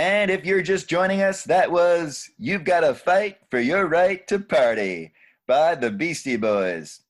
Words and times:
And 0.00 0.30
if 0.30 0.46
you're 0.46 0.62
just 0.62 0.88
joining 0.88 1.20
us, 1.20 1.44
that 1.44 1.70
was 1.70 2.30
You've 2.38 2.64
Got 2.64 2.80
to 2.80 2.94
Fight 2.94 3.36
for 3.50 3.60
Your 3.60 3.86
Right 3.86 4.26
to 4.28 4.38
Party 4.38 5.12
by 5.46 5.74
the 5.74 5.90
Beastie 5.90 6.38
Boys, 6.38 7.02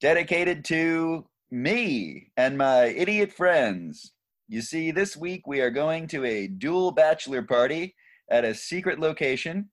dedicated 0.00 0.64
to 0.64 1.26
me 1.50 2.30
and 2.38 2.56
my 2.56 2.84
idiot 2.84 3.34
friends. 3.34 4.14
You 4.48 4.62
see, 4.62 4.90
this 4.92 5.14
week 5.14 5.46
we 5.46 5.60
are 5.60 5.68
going 5.68 6.06
to 6.06 6.24
a 6.24 6.46
dual 6.46 6.90
bachelor 6.90 7.42
party 7.42 7.94
at 8.30 8.46
a 8.46 8.54
secret 8.54 8.98
location, 8.98 9.68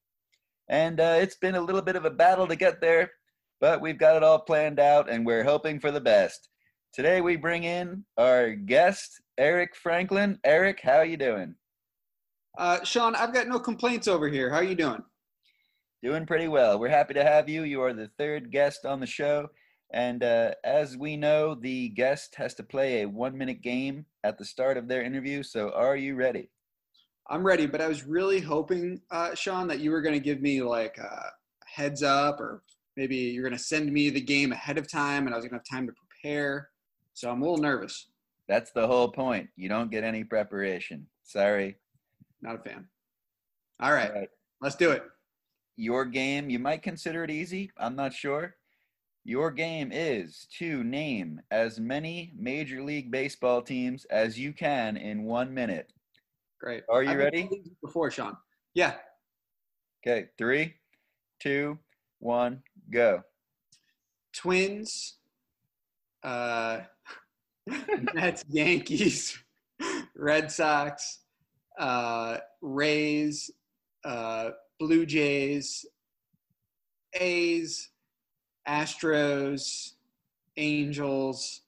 and 0.68 1.00
uh, 1.00 1.16
it's 1.22 1.38
been 1.38 1.56
a 1.56 1.62
little 1.62 1.82
bit 1.82 1.96
of 1.96 2.04
a 2.04 2.12
battle 2.12 2.46
to 2.46 2.58
get 2.58 2.82
there, 2.82 3.10
but 3.62 3.80
we've 3.80 3.98
got 3.98 4.18
it 4.18 4.24
all 4.24 4.40
planned 4.40 4.82
out 4.82 5.10
and 5.10 5.26
we're 5.26 5.46
hoping 5.46 5.80
for 5.80 5.92
the 5.92 6.02
best. 6.02 6.50
Today 6.92 7.22
we 7.22 7.38
bring 7.38 7.64
in 7.64 8.04
our 8.18 8.52
guest, 8.52 9.22
Eric 9.38 9.78
Franklin. 9.78 10.40
Eric, 10.44 10.82
how 10.82 10.98
are 10.98 11.06
you 11.06 11.16
doing? 11.16 11.56
Uh, 12.58 12.84
Sean, 12.84 13.16
I've 13.16 13.34
got 13.34 13.48
no 13.48 13.60
complaints 13.60 14.08
over 14.08 14.28
here. 14.28 14.50
How 14.50 14.58
are 14.58 14.64
you 14.64 14.76
doing? 14.76 15.04
Doing 16.02 16.26
pretty 16.26 16.48
well. 16.48 16.80
We're 16.80 16.90
happy 16.90 17.14
to 17.16 17.24
have 17.24 17.50
you. 17.50 17.64
You 17.64 17.82
are 17.82 17.94
the 17.94 18.10
third 18.18 18.52
guest 18.52 18.86
on 18.86 19.00
the 19.00 19.08
show. 19.08 19.50
And 19.92 20.24
uh, 20.24 20.52
as 20.64 20.98
we 20.98 21.18
know, 21.18 21.56
the 21.56 21.90
guest 21.90 22.36
has 22.36 22.54
to 22.56 22.64
play 22.64 23.02
a 23.02 23.08
one 23.08 23.38
minute 23.38 23.62
game 23.62 24.06
at 24.24 24.38
the 24.38 24.46
start 24.46 24.78
of 24.78 24.88
their 24.88 25.04
interview. 25.04 25.44
So 25.44 25.72
are 25.72 25.96
you 25.96 26.16
ready? 26.16 26.50
I'm 27.28 27.46
ready, 27.46 27.66
but 27.66 27.82
I 27.82 27.88
was 27.88 28.06
really 28.06 28.40
hoping, 28.40 29.02
uh, 29.10 29.34
Sean, 29.36 29.68
that 29.68 29.80
you 29.80 29.92
were 29.92 30.02
going 30.02 30.14
to 30.14 30.20
give 30.20 30.42
me 30.42 30.62
like 30.62 30.98
a 30.98 31.32
heads 31.66 32.04
up 32.04 32.40
or 32.40 32.62
maybe 32.96 33.16
you're 33.16 33.44
going 33.44 33.58
to 33.58 33.64
send 33.64 33.92
me 33.92 34.10
the 34.10 34.22
game 34.22 34.52
ahead 34.52 34.78
of 34.78 34.90
time 34.90 35.26
and 35.26 35.34
I 35.34 35.38
was 35.38 35.46
going 35.46 35.60
to 35.60 35.66
have 35.70 35.78
time 35.78 35.88
to 35.88 35.94
prepare. 35.94 36.70
So 37.14 37.30
I'm 37.30 37.42
a 37.42 37.46
little 37.46 37.58
nervous. 37.58 38.08
That's 38.48 38.72
the 38.72 38.86
whole 38.86 39.10
point. 39.10 39.50
You 39.56 39.70
don't 39.70 39.90
get 39.90 40.04
any 40.04 40.24
preparation. 40.24 41.08
Sorry. 41.24 41.78
Not 42.46 42.56
a 42.56 42.60
fan. 42.60 42.86
All 43.82 43.92
right, 43.92 44.12
All 44.12 44.20
right. 44.20 44.30
let's 44.62 44.76
do 44.76 44.92
it. 44.92 45.04
Your 45.78 46.06
game, 46.06 46.50
you 46.50 46.60
might 46.60 46.84
consider 46.84 47.24
it 47.24 47.32
easy. 47.32 47.72
I'm 47.78 47.96
not 47.96 48.14
sure. 48.14 48.56
Your 49.24 49.50
game 49.50 49.90
is 49.92 50.48
to 50.60 50.84
name 50.84 51.42
as 51.50 51.80
many 51.80 52.32
Major 52.38 52.84
League 52.84 53.10
Baseball 53.10 53.64
teams 53.64 54.06
as 54.06 54.38
you 54.38 54.54
can 54.54 54.96
in 54.96 55.24
one 55.24 55.52
minute. 55.54 55.92
Great. 56.62 56.84
Are 56.88 57.02
you 57.02 57.10
I've 57.10 57.18
ready? 57.18 57.50
Before 57.82 58.12
Sean. 58.12 58.38
Yeah. 58.76 58.94
Okay. 60.06 60.28
Three, 60.38 60.76
two, 61.42 61.80
one, 62.20 62.62
go. 62.92 63.24
Twins. 64.34 65.18
Uh, 66.24 66.82
Mets, 68.14 68.46
Yankees, 68.48 69.38
Red 70.16 70.52
Sox, 70.52 71.22
uh, 71.78 72.38
Rays, 72.62 73.52
uh, 74.04 74.52
Blue 74.80 75.06
Jays, 75.06 75.86
A's, 77.14 77.90
Astros, 78.68 79.94
Angels, 80.58 81.62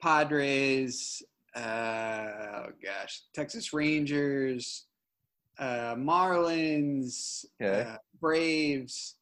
Padres, 0.00 1.22
uh, 1.54 1.60
oh 1.60 2.66
gosh, 2.82 3.22
Texas 3.34 3.72
Rangers, 3.72 4.86
uh, 5.58 5.94
Marlins, 5.94 7.44
okay. 7.60 7.88
uh, 7.88 7.96
Braves. 8.20 9.16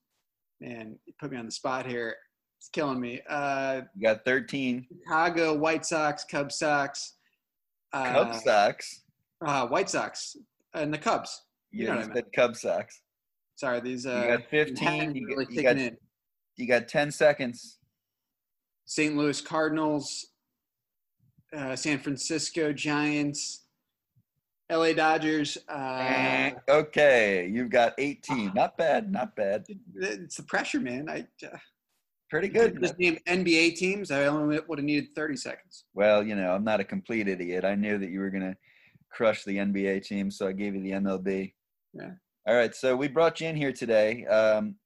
Man, 0.60 0.98
you 1.06 1.12
put 1.18 1.32
me 1.32 1.38
on 1.38 1.46
the 1.46 1.52
spot 1.52 1.86
here. 1.86 2.16
It's 2.58 2.68
killing 2.68 3.00
me. 3.00 3.20
Uh, 3.28 3.82
you 3.96 4.02
got 4.02 4.24
13. 4.24 4.86
Chicago, 5.02 5.54
White 5.54 5.86
Sox, 5.86 6.24
Cub 6.24 6.52
Sox. 6.52 7.14
Uh, 7.92 8.12
Cub 8.12 8.34
Sox? 8.34 9.02
Uh, 9.44 9.66
White 9.68 9.90
Sox 9.90 10.36
and 10.74 10.92
the 10.92 10.98
Cubs. 10.98 11.42
You, 11.70 11.82
you 11.82 11.88
know 11.88 11.96
what 11.96 12.10
I 12.10 12.14
meant. 12.14 12.32
Cub 12.34 12.56
Sox. 12.56 13.00
Sorry, 13.56 13.80
these. 13.80 14.06
Uh, 14.06 14.22
you 14.24 14.36
got 14.38 14.50
15. 14.50 15.14
You, 15.14 15.26
really 15.26 15.46
you, 15.50 15.62
got, 15.62 15.76
in. 15.76 15.96
you 16.56 16.66
got 16.66 16.88
10 16.88 17.10
seconds. 17.10 17.78
St. 18.86 19.16
Louis 19.16 19.40
Cardinals, 19.40 20.26
uh, 21.56 21.76
San 21.76 22.00
Francisco 22.00 22.72
Giants, 22.72 23.66
LA 24.70 24.92
Dodgers. 24.92 25.58
Uh, 25.68 26.50
okay, 26.68 27.48
you've 27.52 27.70
got 27.70 27.94
18. 27.98 28.52
Not 28.54 28.76
bad, 28.76 29.12
not 29.12 29.36
bad. 29.36 29.66
It's 29.94 30.36
the 30.36 30.42
pressure, 30.42 30.80
man. 30.80 31.08
I 31.08 31.26
uh, 31.46 31.56
pretty 32.30 32.48
good. 32.48 32.80
Just 32.80 32.98
name 32.98 33.18
NBA 33.28 33.76
teams. 33.76 34.10
I 34.10 34.26
only 34.26 34.58
would 34.66 34.78
have 34.78 34.84
needed 34.84 35.14
30 35.14 35.36
seconds. 35.36 35.84
Well, 35.94 36.24
you 36.24 36.34
know, 36.34 36.52
I'm 36.52 36.64
not 36.64 36.80
a 36.80 36.84
complete 36.84 37.28
idiot. 37.28 37.64
I 37.64 37.74
knew 37.74 37.98
that 37.98 38.10
you 38.10 38.20
were 38.20 38.30
gonna 38.30 38.56
crush 39.10 39.44
the 39.44 39.58
NBA 39.58 40.04
team, 40.04 40.30
so 40.30 40.46
I 40.46 40.52
gave 40.52 40.74
you 40.74 40.82
the 40.82 40.92
MLB. 40.92 41.52
Yeah. 41.92 42.12
All 42.46 42.54
right, 42.54 42.74
so 42.74 42.96
we 42.96 43.08
brought 43.08 43.40
you 43.40 43.48
in 43.48 43.56
here 43.56 43.72
today. 43.72 44.24
Um, 44.26 44.76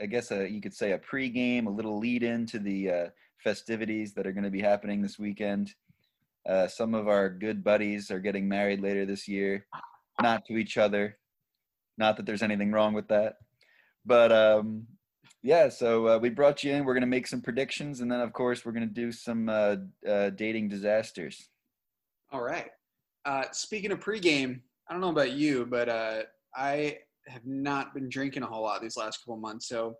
I 0.00 0.06
guess 0.06 0.30
a, 0.30 0.48
you 0.48 0.60
could 0.60 0.74
say 0.74 0.92
a 0.92 0.98
pregame, 0.98 1.66
a 1.66 1.70
little 1.70 1.98
lead 1.98 2.22
in 2.22 2.46
to 2.46 2.58
the 2.58 2.90
uh, 2.90 3.06
festivities 3.38 4.14
that 4.14 4.26
are 4.26 4.32
going 4.32 4.44
to 4.44 4.50
be 4.50 4.60
happening 4.60 5.02
this 5.02 5.18
weekend. 5.18 5.74
Uh, 6.48 6.66
some 6.66 6.94
of 6.94 7.08
our 7.08 7.28
good 7.28 7.62
buddies 7.62 8.10
are 8.10 8.18
getting 8.18 8.48
married 8.48 8.80
later 8.80 9.06
this 9.06 9.28
year, 9.28 9.66
not 10.20 10.44
to 10.46 10.56
each 10.56 10.76
other. 10.76 11.18
Not 11.98 12.16
that 12.16 12.26
there's 12.26 12.42
anything 12.42 12.72
wrong 12.72 12.94
with 12.94 13.08
that, 13.08 13.36
but 14.04 14.32
um, 14.32 14.86
yeah. 15.42 15.68
So 15.68 16.08
uh, 16.08 16.18
we 16.18 16.30
brought 16.30 16.64
you 16.64 16.72
in. 16.72 16.84
We're 16.84 16.94
going 16.94 17.02
to 17.02 17.06
make 17.06 17.26
some 17.26 17.42
predictions, 17.42 18.00
and 18.00 18.10
then 18.10 18.20
of 18.20 18.32
course 18.32 18.64
we're 18.64 18.72
going 18.72 18.88
to 18.88 18.94
do 18.94 19.12
some 19.12 19.48
uh, 19.48 19.76
uh, 20.08 20.30
dating 20.30 20.68
disasters. 20.68 21.48
All 22.32 22.42
right. 22.42 22.70
Uh, 23.24 23.44
speaking 23.52 23.92
of 23.92 24.00
pregame, 24.00 24.60
I 24.88 24.92
don't 24.92 25.00
know 25.00 25.10
about 25.10 25.32
you, 25.32 25.66
but 25.66 25.88
uh, 25.88 26.22
I 26.56 26.98
have 27.28 27.46
not 27.46 27.94
been 27.94 28.08
drinking 28.08 28.42
a 28.42 28.46
whole 28.46 28.62
lot 28.62 28.82
these 28.82 28.96
last 28.96 29.18
couple 29.18 29.36
months. 29.36 29.68
So 29.68 29.94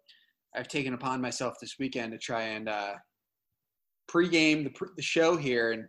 I've 0.54 0.68
taken 0.68 0.94
upon 0.94 1.20
myself 1.20 1.54
this 1.60 1.76
weekend 1.78 2.12
to 2.12 2.18
try 2.18 2.42
and 2.42 2.68
uh, 2.68 2.94
pregame 4.10 4.64
the, 4.64 4.70
pre- 4.70 4.88
the 4.96 5.02
show 5.02 5.36
here 5.36 5.72
and 5.72 5.86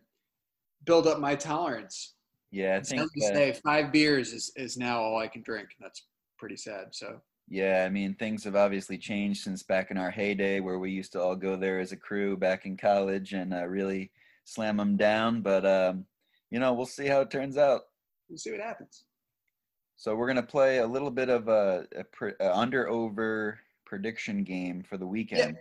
build 0.85 1.07
up 1.07 1.19
my 1.19 1.35
tolerance. 1.35 2.13
Yeah, 2.51 2.77
I 2.77 2.81
think 2.81 3.11
to 3.13 3.22
say 3.22 3.59
five 3.66 3.91
beers 3.91 4.31
is, 4.31 4.51
is 4.55 4.77
now 4.77 5.01
all 5.01 5.17
I 5.17 5.27
can 5.27 5.41
drink. 5.41 5.69
That's 5.81 6.05
pretty 6.38 6.55
sad. 6.55 6.89
So 6.91 7.19
yeah, 7.49 7.83
I 7.85 7.89
mean 7.89 8.13
things 8.13 8.43
have 8.43 8.55
obviously 8.55 8.97
changed 8.97 9.43
since 9.43 9.63
back 9.63 9.89
in 9.89 9.97
our 9.97 10.11
heyday 10.11 10.59
where 10.59 10.77
we 10.77 10.91
used 10.91 11.11
to 11.13 11.22
all 11.22 11.35
go 11.35 11.55
there 11.55 11.79
as 11.79 11.91
a 11.91 11.97
crew 11.97 12.38
back 12.38 12.66
in 12.66 12.77
college 12.77 13.33
and 13.33 13.53
uh, 13.53 13.66
really 13.66 14.11
slam 14.45 14.77
them 14.77 14.97
down. 14.97 15.41
But 15.41 15.66
um, 15.66 16.05
you 16.53 16.59
know, 16.59 16.72
we'll 16.72 16.86
see 16.86 17.08
how 17.08 17.22
it 17.22 17.31
turns 17.31 17.58
out. 17.58 17.81
We'll 18.30 18.38
see 18.38 18.52
what 18.52 18.62
happens. 18.62 19.06
So 19.96 20.16
we're 20.16 20.28
gonna 20.28 20.44
play 20.44 20.78
a 20.78 20.88
little 20.88 21.09
bit 21.09 21.28
of 21.28 21.47
a, 21.47 21.88
a, 21.96 22.28
a 22.40 22.56
under 22.56 22.88
over 22.88 23.59
prediction 23.88 24.44
game 24.44 24.84
for 24.88 24.97
the 24.97 25.08
weekend. 25.08 25.58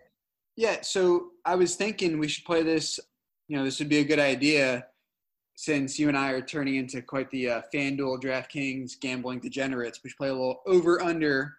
Yeah. 0.54 0.72
yeah. 0.72 0.80
So 0.82 1.30
I 1.46 1.54
was 1.54 1.76
thinking 1.76 2.18
we 2.18 2.28
should 2.28 2.44
play 2.44 2.62
this. 2.62 3.00
You 3.48 3.56
know, 3.56 3.64
this 3.64 3.78
would 3.78 3.88
be 3.88 3.98
a 3.98 4.04
good 4.04 4.18
idea 4.18 4.86
since 5.54 5.98
you 5.98 6.08
and 6.08 6.16
I 6.16 6.30
are 6.32 6.42
turning 6.42 6.76
into 6.76 7.00
quite 7.00 7.30
the 7.30 7.48
uh, 7.48 7.62
FanDuel, 7.72 8.22
DraftKings, 8.22 9.00
gambling 9.00 9.40
degenerates. 9.40 10.00
We 10.04 10.10
should 10.10 10.18
play 10.18 10.28
a 10.28 10.34
little 10.34 10.60
over 10.66 11.02
under 11.02 11.56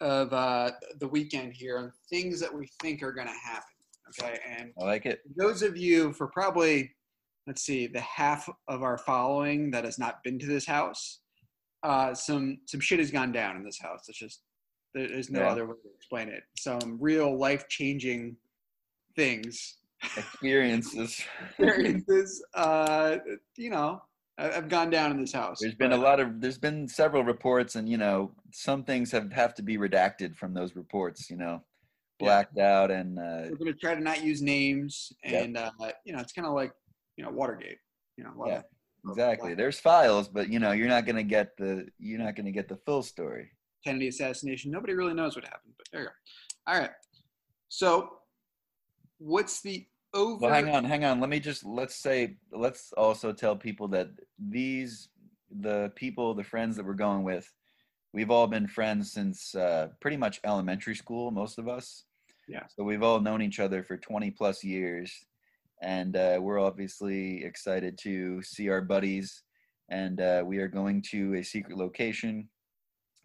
of 0.00 0.32
uh, 0.32 0.72
the 1.00 1.08
weekend 1.08 1.54
here 1.54 1.78
on 1.78 1.92
things 2.08 2.38
that 2.38 2.54
we 2.54 2.68
think 2.80 3.02
are 3.02 3.12
going 3.12 3.28
to 3.28 3.32
happen. 3.32 3.62
Okay, 4.10 4.38
and 4.48 4.72
I 4.80 4.84
like 4.84 5.06
it. 5.06 5.22
Those 5.36 5.62
of 5.62 5.76
you 5.76 6.12
for 6.12 6.28
probably 6.28 6.92
let's 7.46 7.62
see, 7.62 7.86
the 7.86 8.00
half 8.00 8.48
of 8.68 8.82
our 8.82 8.98
following 8.98 9.70
that 9.70 9.84
has 9.84 9.98
not 9.98 10.22
been 10.24 10.38
to 10.38 10.46
this 10.46 10.66
house, 10.66 11.20
uh, 11.82 12.14
some 12.14 12.58
some 12.66 12.80
shit 12.80 12.98
has 12.98 13.10
gone 13.10 13.32
down 13.32 13.56
in 13.56 13.64
this 13.64 13.78
house. 13.78 14.08
It's 14.08 14.18
just 14.18 14.42
there's 14.94 15.30
no 15.30 15.40
yeah. 15.40 15.50
other 15.50 15.66
way 15.66 15.74
to 15.74 15.88
explain 15.94 16.28
it. 16.28 16.42
Some 16.58 16.98
real 17.00 17.38
life 17.38 17.68
changing 17.68 18.36
things, 19.14 19.76
experiences, 20.16 21.22
experiences. 21.44 22.42
Uh, 22.54 23.18
you 23.56 23.70
know, 23.70 24.00
I've 24.38 24.68
gone 24.68 24.90
down 24.90 25.10
in 25.10 25.20
this 25.20 25.32
house. 25.32 25.58
There's 25.60 25.74
been 25.74 25.92
a 25.92 25.96
lot 25.96 26.18
of 26.18 26.40
there's 26.40 26.58
been 26.58 26.88
several 26.88 27.24
reports, 27.24 27.76
and 27.76 27.88
you 27.88 27.98
know, 27.98 28.32
some 28.52 28.84
things 28.84 29.12
have 29.12 29.32
have 29.32 29.54
to 29.54 29.62
be 29.62 29.78
redacted 29.78 30.34
from 30.34 30.54
those 30.54 30.74
reports. 30.74 31.30
You 31.30 31.36
know, 31.36 31.62
blacked 32.18 32.54
yeah. 32.56 32.78
out, 32.78 32.90
and 32.90 33.18
uh, 33.18 33.48
we're 33.50 33.56
gonna 33.56 33.72
try 33.74 33.94
to 33.94 34.00
not 34.00 34.24
use 34.24 34.42
names, 34.42 35.12
and 35.24 35.54
yep. 35.54 35.72
uh, 35.80 35.90
you 36.04 36.12
know, 36.12 36.20
it's 36.20 36.32
kind 36.32 36.46
of 36.46 36.54
like 36.54 36.72
you 37.16 37.24
know 37.24 37.30
Watergate. 37.30 37.78
You 38.16 38.24
know, 38.24 38.46
yeah, 38.46 38.62
exactly. 39.08 39.54
There's 39.54 39.78
files, 39.78 40.28
but 40.28 40.48
you 40.48 40.58
know 40.58 40.72
you're 40.72 40.88
not 40.88 41.06
gonna 41.06 41.22
get 41.22 41.56
the 41.56 41.86
you're 41.98 42.18
not 42.18 42.36
gonna 42.36 42.52
get 42.52 42.68
the 42.68 42.76
full 42.76 43.02
story. 43.02 43.50
Kennedy 43.84 44.08
assassination. 44.08 44.70
Nobody 44.70 44.94
really 44.94 45.14
knows 45.14 45.36
what 45.36 45.44
happened, 45.44 45.74
but 45.76 45.86
there 45.92 46.02
you 46.02 46.06
go. 46.08 46.72
All 46.72 46.80
right. 46.80 46.90
So, 47.68 48.10
what's 49.18 49.60
the 49.60 49.86
over? 50.14 50.40
Well, 50.40 50.52
hang 50.52 50.68
on, 50.68 50.84
hang 50.84 51.04
on. 51.04 51.20
Let 51.20 51.30
me 51.30 51.40
just 51.40 51.64
let's 51.64 51.96
say 51.96 52.36
let's 52.52 52.92
also 52.92 53.32
tell 53.32 53.56
people 53.56 53.88
that 53.88 54.08
these 54.38 55.08
the 55.60 55.92
people, 55.94 56.34
the 56.34 56.44
friends 56.44 56.76
that 56.76 56.84
we're 56.84 56.94
going 56.94 57.22
with, 57.22 57.50
we've 58.12 58.30
all 58.30 58.46
been 58.46 58.66
friends 58.66 59.12
since 59.12 59.54
uh, 59.54 59.88
pretty 60.00 60.16
much 60.16 60.40
elementary 60.44 60.96
school. 60.96 61.30
Most 61.30 61.58
of 61.58 61.68
us. 61.68 62.04
Yeah. 62.48 62.64
So 62.76 62.84
we've 62.84 63.02
all 63.02 63.20
known 63.20 63.42
each 63.42 63.58
other 63.58 63.82
for 63.82 63.96
20 63.96 64.30
plus 64.30 64.62
years 64.62 65.12
and 65.82 66.16
uh, 66.16 66.38
we're 66.40 66.60
obviously 66.60 67.44
excited 67.44 67.98
to 68.02 68.42
see 68.42 68.68
our 68.68 68.80
buddies 68.80 69.42
and 69.88 70.20
uh, 70.20 70.42
we 70.44 70.58
are 70.58 70.68
going 70.68 71.02
to 71.10 71.34
a 71.34 71.42
secret 71.42 71.76
location, 71.76 72.48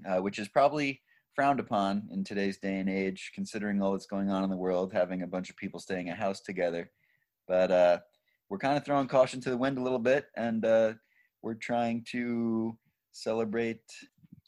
uh, 0.08 0.22
which 0.22 0.40
is 0.40 0.48
probably 0.48 1.02
frowned 1.36 1.60
upon 1.60 2.08
in 2.12 2.24
today's 2.24 2.58
day 2.58 2.80
and 2.80 2.90
age, 2.90 3.32
considering 3.34 3.82
all 3.82 3.94
that's 3.94 4.06
going 4.06 4.30
on 4.30 4.44
in 4.44 4.50
the 4.50 4.58
world, 4.58 4.92
having 4.94 5.24
a 5.24 5.28
bunch 5.28 5.50
of 5.50 5.58
people 5.58 5.80
staying 5.80 6.10
a 6.10 6.16
house 6.16 6.42
together. 6.42 6.92
But 7.48 7.72
uh, 7.72 8.00
we're 8.50 8.60
kind 8.60 8.78
of 8.78 8.86
throwing 8.86 9.08
caution 9.08 9.42
to 9.42 9.50
the 9.50 9.58
wind 9.58 9.78
a 9.78 9.82
little 9.82 10.00
bit, 10.00 10.26
and 10.36 10.64
uh, 10.66 10.94
we're 11.42 11.56
trying 11.56 12.06
to 12.12 12.78
celebrate. 13.12 13.82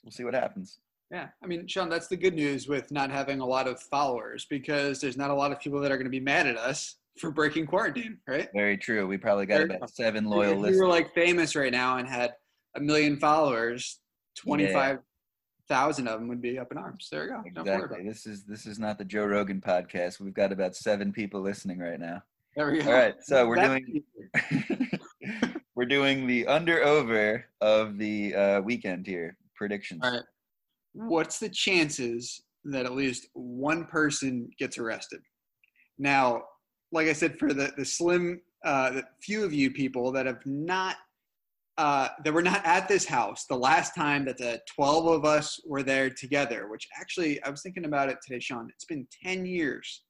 We'll 0.04 0.12
see 0.12 0.24
what 0.24 0.36
happens. 0.36 0.80
Yeah, 1.10 1.30
I 1.44 1.48
mean, 1.48 1.68
Sean, 1.68 1.90
that's 1.90 2.08
the 2.08 2.18
good 2.18 2.34
news 2.34 2.68
with 2.68 2.92
not 2.92 3.12
having 3.12 3.40
a 3.40 3.46
lot 3.46 3.68
of 3.68 3.80
followers 3.80 4.46
because 4.50 5.00
there's 5.00 5.18
not 5.18 5.30
a 5.30 5.36
lot 5.36 5.52
of 5.52 5.60
people 5.60 5.80
that 5.80 5.92
are 5.92 5.98
going 5.98 6.06
to 6.06 6.12
be 6.12 6.20
mad 6.20 6.48
at 6.48 6.58
us 6.58 6.96
for 7.18 7.32
breaking 7.32 7.68
quarantine, 7.68 8.18
right? 8.28 8.50
Very 8.54 8.78
true. 8.78 9.08
We 9.08 9.18
probably 9.18 9.46
got 9.46 9.58
Very 9.58 9.76
about 9.76 9.90
seven 9.90 10.26
loyal 10.26 10.56
listeners. 10.56 10.80
we 10.80 10.82
were 10.82 10.90
like 10.90 11.14
famous 11.14 11.56
right 11.56 11.72
now 11.72 11.98
and 11.98 12.08
had 12.08 12.34
a 12.76 12.80
million 12.80 13.18
followers, 13.18 14.00
twenty-five 14.38 15.00
thousand 15.70 16.08
of 16.08 16.20
them 16.20 16.28
would 16.28 16.42
be 16.42 16.60
up 16.60 16.72
in 16.72 16.78
arms. 16.78 17.08
There 17.12 17.24
you 17.24 17.30
go. 17.30 17.44
Don't 17.54 17.66
worry 17.66 17.76
about 17.76 17.84
Exactly. 17.86 18.10
This 18.10 18.26
is 18.26 18.44
this 18.44 18.66
is 18.66 18.80
not 18.80 18.98
the 18.98 19.06
Joe 19.06 19.26
Rogan 19.26 19.62
podcast. 19.62 20.20
We've 20.20 20.34
got 20.34 20.52
about 20.52 20.76
seven 20.76 21.12
people 21.12 21.42
listening 21.42 21.80
right 21.80 22.00
now. 22.00 22.22
There 22.56 22.72
we 22.72 22.82
go. 22.82 22.90
All 22.90 22.94
right, 22.94 23.16
so 23.22 23.48
we're 23.48 23.56
doing 23.56 24.04
we're 25.76 25.86
doing 25.86 26.28
the 26.28 26.46
under 26.48 26.84
over 26.84 27.46
of 27.62 27.98
the 27.98 28.36
uh, 28.36 28.62
weekend 28.62 29.08
here 29.08 29.38
predictions. 29.56 30.02
All 30.04 30.12
right. 30.12 30.24
What's 30.94 31.40
the 31.40 31.50
chances 31.50 32.44
that 32.66 32.86
at 32.86 32.94
least 32.94 33.28
one 33.34 33.86
person 33.86 34.50
gets 34.60 34.78
arrested? 34.78 35.22
Now, 35.98 36.44
like 36.94 37.08
I 37.08 37.14
said, 37.14 37.38
for 37.40 37.54
the 37.54 37.74
the 37.76 37.86
slim, 37.86 38.42
uh, 38.64 38.90
the 38.92 39.04
few 39.22 39.44
of 39.44 39.54
you 39.54 39.72
people 39.72 40.12
that 40.14 40.26
have 40.26 40.46
not, 40.46 40.96
uh, 41.78 42.08
that 42.24 42.34
were 42.34 42.42
not 42.42 42.62
at 42.66 42.88
this 42.88 43.06
house 43.06 43.46
the 43.46 43.58
last 43.58 43.96
time 43.96 44.24
that 44.26 44.38
the 44.38 44.62
twelve 44.74 45.08
of 45.08 45.26
us 45.26 45.60
were 45.66 45.84
there 45.84 46.10
together. 46.10 46.68
Which 46.70 46.88
actually, 47.00 47.42
I 47.44 47.50
was 47.50 47.62
thinking 47.62 47.86
about 47.86 48.10
it 48.10 48.18
today, 48.26 48.40
Sean. 48.40 48.70
It's 48.70 48.86
been 48.86 49.08
ten 49.26 49.46
years 49.46 50.04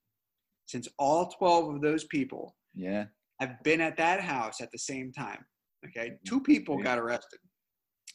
since 0.66 0.88
all 1.00 1.28
twelve 1.38 1.74
of 1.74 1.82
those 1.82 2.04
people 2.06 2.56
Yeah. 2.76 3.06
have 3.40 3.62
been 3.64 3.82
at 3.82 3.98
that 3.98 4.20
house 4.22 4.62
at 4.62 4.72
the 4.72 4.80
same 4.80 5.12
time. 5.12 5.44
Okay, 5.86 6.14
two 6.26 6.42
people 6.42 6.82
got 6.82 6.98
arrested 7.00 7.40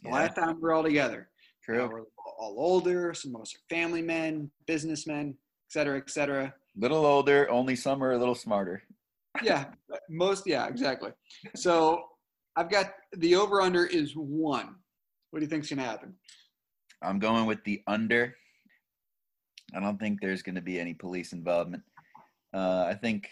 the 0.02 0.08
yeah. 0.08 0.14
last 0.14 0.34
time 0.36 0.54
we 0.56 0.62
were 0.62 0.72
all 0.72 0.82
together. 0.82 1.28
You 1.68 1.74
know, 1.74 1.88
True. 1.88 1.96
we're 1.98 2.34
all 2.40 2.54
older. 2.58 3.12
Some 3.12 3.34
of 3.34 3.42
us 3.42 3.54
are 3.54 3.74
family 3.74 4.00
men, 4.00 4.50
businessmen, 4.66 5.36
et 5.66 5.72
cetera, 5.72 5.98
et 5.98 6.08
cetera. 6.08 6.54
Little 6.78 7.04
older, 7.04 7.50
only 7.50 7.76
some 7.76 8.02
are 8.02 8.12
a 8.12 8.18
little 8.18 8.34
smarter. 8.34 8.82
Yeah, 9.44 9.66
most. 10.10 10.48
Yeah, 10.48 10.66
exactly. 10.66 11.12
So 11.54 12.06
I've 12.56 12.68
got 12.68 12.94
the 13.12 13.36
over 13.36 13.60
under 13.60 13.86
is 13.86 14.14
one. 14.16 14.74
What 15.30 15.38
do 15.38 15.44
you 15.44 15.48
think's 15.48 15.68
gonna 15.68 15.82
happen? 15.82 16.14
I'm 17.02 17.20
going 17.20 17.46
with 17.46 17.62
the 17.62 17.80
under. 17.86 18.34
I 19.74 19.80
don't 19.80 19.98
think 19.98 20.20
there's 20.20 20.42
going 20.42 20.54
to 20.54 20.62
be 20.62 20.80
any 20.80 20.94
police 20.94 21.32
involvement. 21.32 21.82
Uh, 22.54 22.84
I 22.88 22.94
think, 22.94 23.28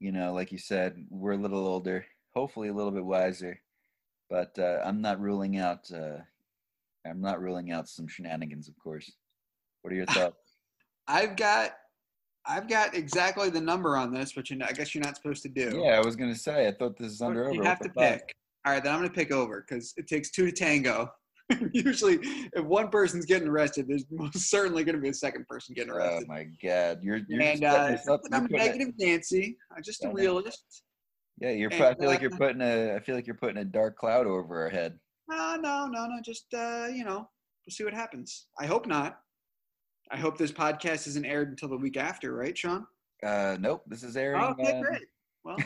you 0.00 0.12
know, 0.12 0.32
like 0.32 0.50
you 0.50 0.58
said, 0.58 0.96
we're 1.10 1.32
a 1.32 1.38
little 1.38 1.66
older, 1.66 2.06
hopefully 2.34 2.68
a 2.68 2.72
little 2.72 2.90
bit 2.90 3.04
wiser, 3.04 3.60
but 4.30 4.58
uh, 4.58 4.80
I'm 4.84 5.02
not 5.02 5.20
ruling 5.20 5.58
out. 5.58 5.90
Uh, 5.92 6.18
I'm 7.06 7.20
not 7.20 7.40
ruling 7.40 7.70
out 7.70 7.88
some 7.88 8.08
shenanigans, 8.08 8.68
of 8.68 8.78
course. 8.78 9.10
What 9.82 9.92
are 9.92 9.96
your 9.96 10.06
thoughts? 10.06 10.56
I've 11.06 11.36
got, 11.36 11.72
I've 12.46 12.68
got 12.68 12.94
exactly 12.94 13.50
the 13.50 13.60
number 13.60 13.96
on 13.96 14.12
this, 14.12 14.36
which 14.36 14.50
you 14.50 14.56
know, 14.56 14.66
I 14.68 14.72
guess 14.72 14.94
you're 14.94 15.04
not 15.04 15.16
supposed 15.16 15.42
to 15.44 15.48
do. 15.48 15.82
yeah, 15.84 15.96
I 15.96 16.04
was 16.04 16.16
going 16.16 16.32
to 16.32 16.38
say. 16.38 16.68
I 16.68 16.72
thought 16.72 16.98
this 16.98 17.12
is 17.12 17.22
under 17.22 17.44
over. 17.46 17.54
You 17.54 17.62
have 17.62 17.78
to 17.80 17.88
What 17.88 17.94
the 17.94 18.00
fuck? 18.00 18.26
pick. 18.26 18.34
All 18.66 18.72
right, 18.72 18.82
then 18.82 18.94
I'm 18.94 18.98
gonna 19.00 19.10
pick 19.10 19.30
over 19.30 19.62
because 19.68 19.92
it 19.98 20.06
takes 20.06 20.30
two 20.30 20.46
to 20.46 20.52
tango. 20.52 21.10
Usually, 21.72 22.18
if 22.22 22.64
one 22.64 22.88
person's 22.88 23.26
getting 23.26 23.46
arrested, 23.46 23.86
there's 23.86 24.06
most 24.10 24.48
certainly 24.48 24.84
gonna 24.84 24.96
be 24.98 25.10
a 25.10 25.14
second 25.14 25.46
person 25.46 25.74
getting 25.74 25.92
arrested. 25.92 26.26
Oh 26.30 26.32
my 26.32 26.46
god, 26.62 27.00
you're 27.02 27.20
you're 27.28 27.42
and 27.42 27.62
uh, 27.62 27.74
I'm 27.76 27.98
you're 28.06 28.18
putting 28.18 28.44
it- 28.44 28.50
negative 28.52 28.94
Nancy. 28.98 29.58
I'm 29.76 29.82
just 29.82 30.02
a 30.04 30.10
realist. 30.10 30.82
Yeah, 31.38 31.50
you're. 31.50 31.70
and, 31.72 31.82
I 31.82 31.94
feel 31.94 32.06
like 32.08 32.20
uh, 32.20 32.22
you're 32.22 32.30
putting 32.30 32.62
a. 32.62 32.94
I 32.94 33.00
feel 33.00 33.14
like 33.14 33.26
you're 33.26 33.36
putting 33.36 33.58
a 33.58 33.64
dark 33.66 33.98
cloud 33.98 34.26
over 34.26 34.62
our 34.62 34.70
head. 34.70 34.98
No, 35.28 35.56
no, 35.60 35.86
no, 35.86 36.06
no. 36.06 36.16
Just 36.24 36.46
uh, 36.54 36.86
you 36.90 37.04
know, 37.04 37.18
we'll 37.66 37.70
see 37.72 37.84
what 37.84 37.92
happens. 37.92 38.46
I 38.58 38.64
hope 38.64 38.86
not. 38.86 39.18
I 40.14 40.16
hope 40.16 40.38
this 40.38 40.52
podcast 40.52 41.08
isn't 41.08 41.24
aired 41.24 41.48
until 41.48 41.68
the 41.68 41.76
week 41.76 41.96
after, 41.96 42.36
right, 42.36 42.56
Sean? 42.56 42.86
Uh, 43.26 43.56
nope. 43.58 43.82
This 43.88 44.04
is 44.04 44.16
airing. 44.16 44.44
Oh, 44.44 44.50
okay, 44.50 44.78
uh, 44.78 44.80
great. 44.80 45.02
Well, 45.42 45.56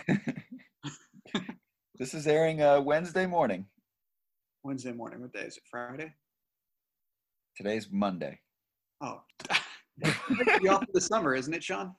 this 1.98 2.14
is 2.14 2.26
airing 2.26 2.62
uh, 2.62 2.80
Wednesday 2.80 3.26
morning. 3.26 3.66
Wednesday 4.64 4.92
morning. 4.92 5.20
What 5.20 5.34
day 5.34 5.40
is 5.40 5.58
it? 5.58 5.64
Friday. 5.70 6.14
Today's 7.58 7.88
Monday. 7.92 8.40
Oh, 9.02 9.20
off 10.06 10.80
for 10.80 10.86
the 10.94 11.00
summer, 11.02 11.34
isn't 11.34 11.52
it, 11.52 11.62
Sean? 11.62 11.94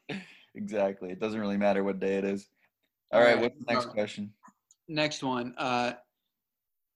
Exactly. 0.56 1.12
It 1.12 1.20
doesn't 1.20 1.40
really 1.40 1.58
matter 1.58 1.84
what 1.84 2.00
day 2.00 2.16
it 2.16 2.26
is. 2.26 2.50
All 3.14 3.20
All 3.20 3.28
right. 3.28 3.36
right, 3.36 3.44
What's 3.44 3.60
the 3.60 3.72
next 3.72 3.90
question? 3.90 4.34
Next 4.88 5.22
one. 5.22 5.54
Uh, 5.60 5.94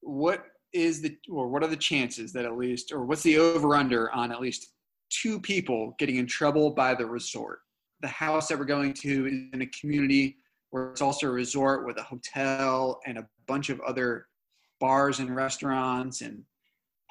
what 0.02 0.46
is 0.74 1.00
the 1.00 1.16
or 1.30 1.48
what 1.48 1.62
are 1.62 1.68
the 1.68 1.78
chances 1.78 2.34
that 2.34 2.44
at 2.44 2.58
least 2.58 2.92
or 2.92 3.06
what's 3.06 3.22
the 3.22 3.38
over 3.38 3.76
under 3.76 4.12
on 4.12 4.32
at 4.32 4.42
least 4.42 4.74
two 5.22 5.40
people 5.40 5.96
getting 6.00 6.18
in 6.18 6.28
trouble 6.28 6.72
by 6.72 6.96
the 6.96 7.06
resort? 7.06 7.60
The 8.02 8.08
house 8.08 8.48
that 8.48 8.60
we're 8.60 8.66
going 8.66 8.94
to 8.96 9.28
is 9.28 9.34
in 9.54 9.62
a 9.62 9.68
community 9.68 10.38
where 10.72 10.92
it's 10.92 11.02
also 11.02 11.28
a 11.28 11.32
resort 11.32 11.86
with 11.86 11.98
a 11.98 12.04
hotel 12.04 13.00
and 13.06 13.18
a 13.18 13.28
bunch 13.48 13.70
of 13.70 13.80
other 13.82 14.26
bars 14.80 15.20
and 15.20 15.36
restaurants 15.36 16.22
and 16.22 16.44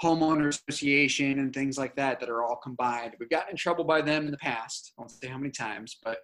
homeowner 0.03 0.49
association 0.49 1.39
and 1.39 1.55
things 1.55 1.79
like 1.79 1.95
that 1.95 2.19
that 2.19 2.29
are 2.29 2.43
all 2.43 2.57
combined. 2.57 3.15
We've 3.21 3.31
gotten 3.31 3.53
in 3.53 3.57
trouble 3.57 3.85
by 3.85 4.03
them 4.03 4.25
in 4.25 4.33
the 4.33 4.39
past. 4.39 4.93
I 4.99 5.03
won't 5.03 5.13
say 5.13 5.29
how 5.29 5.39
many 5.39 5.53
times, 5.53 5.99
but 6.03 6.19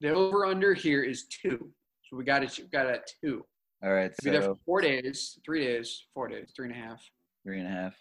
the 0.00 0.10
over 0.10 0.44
under 0.44 0.74
here 0.74 1.04
is 1.04 1.26
two. 1.26 1.70
So 2.10 2.16
we 2.16 2.24
got 2.24 2.42
it. 2.42 2.52
We 2.58 2.64
got 2.64 2.86
it 2.86 2.94
at 2.96 3.10
two. 3.22 3.44
All 3.82 3.92
right. 3.92 4.12
Be 4.22 4.30
there 4.30 4.42
So 4.42 4.54
for 4.54 4.60
four 4.66 4.80
days, 4.80 5.38
three 5.44 5.64
days, 5.64 6.04
four 6.12 6.28
days, 6.28 6.52
three 6.56 6.66
and 6.66 6.74
a 6.74 6.78
half. 6.78 7.02
three 7.44 7.58
and 7.60 7.68
a 7.68 7.70
half. 7.70 7.94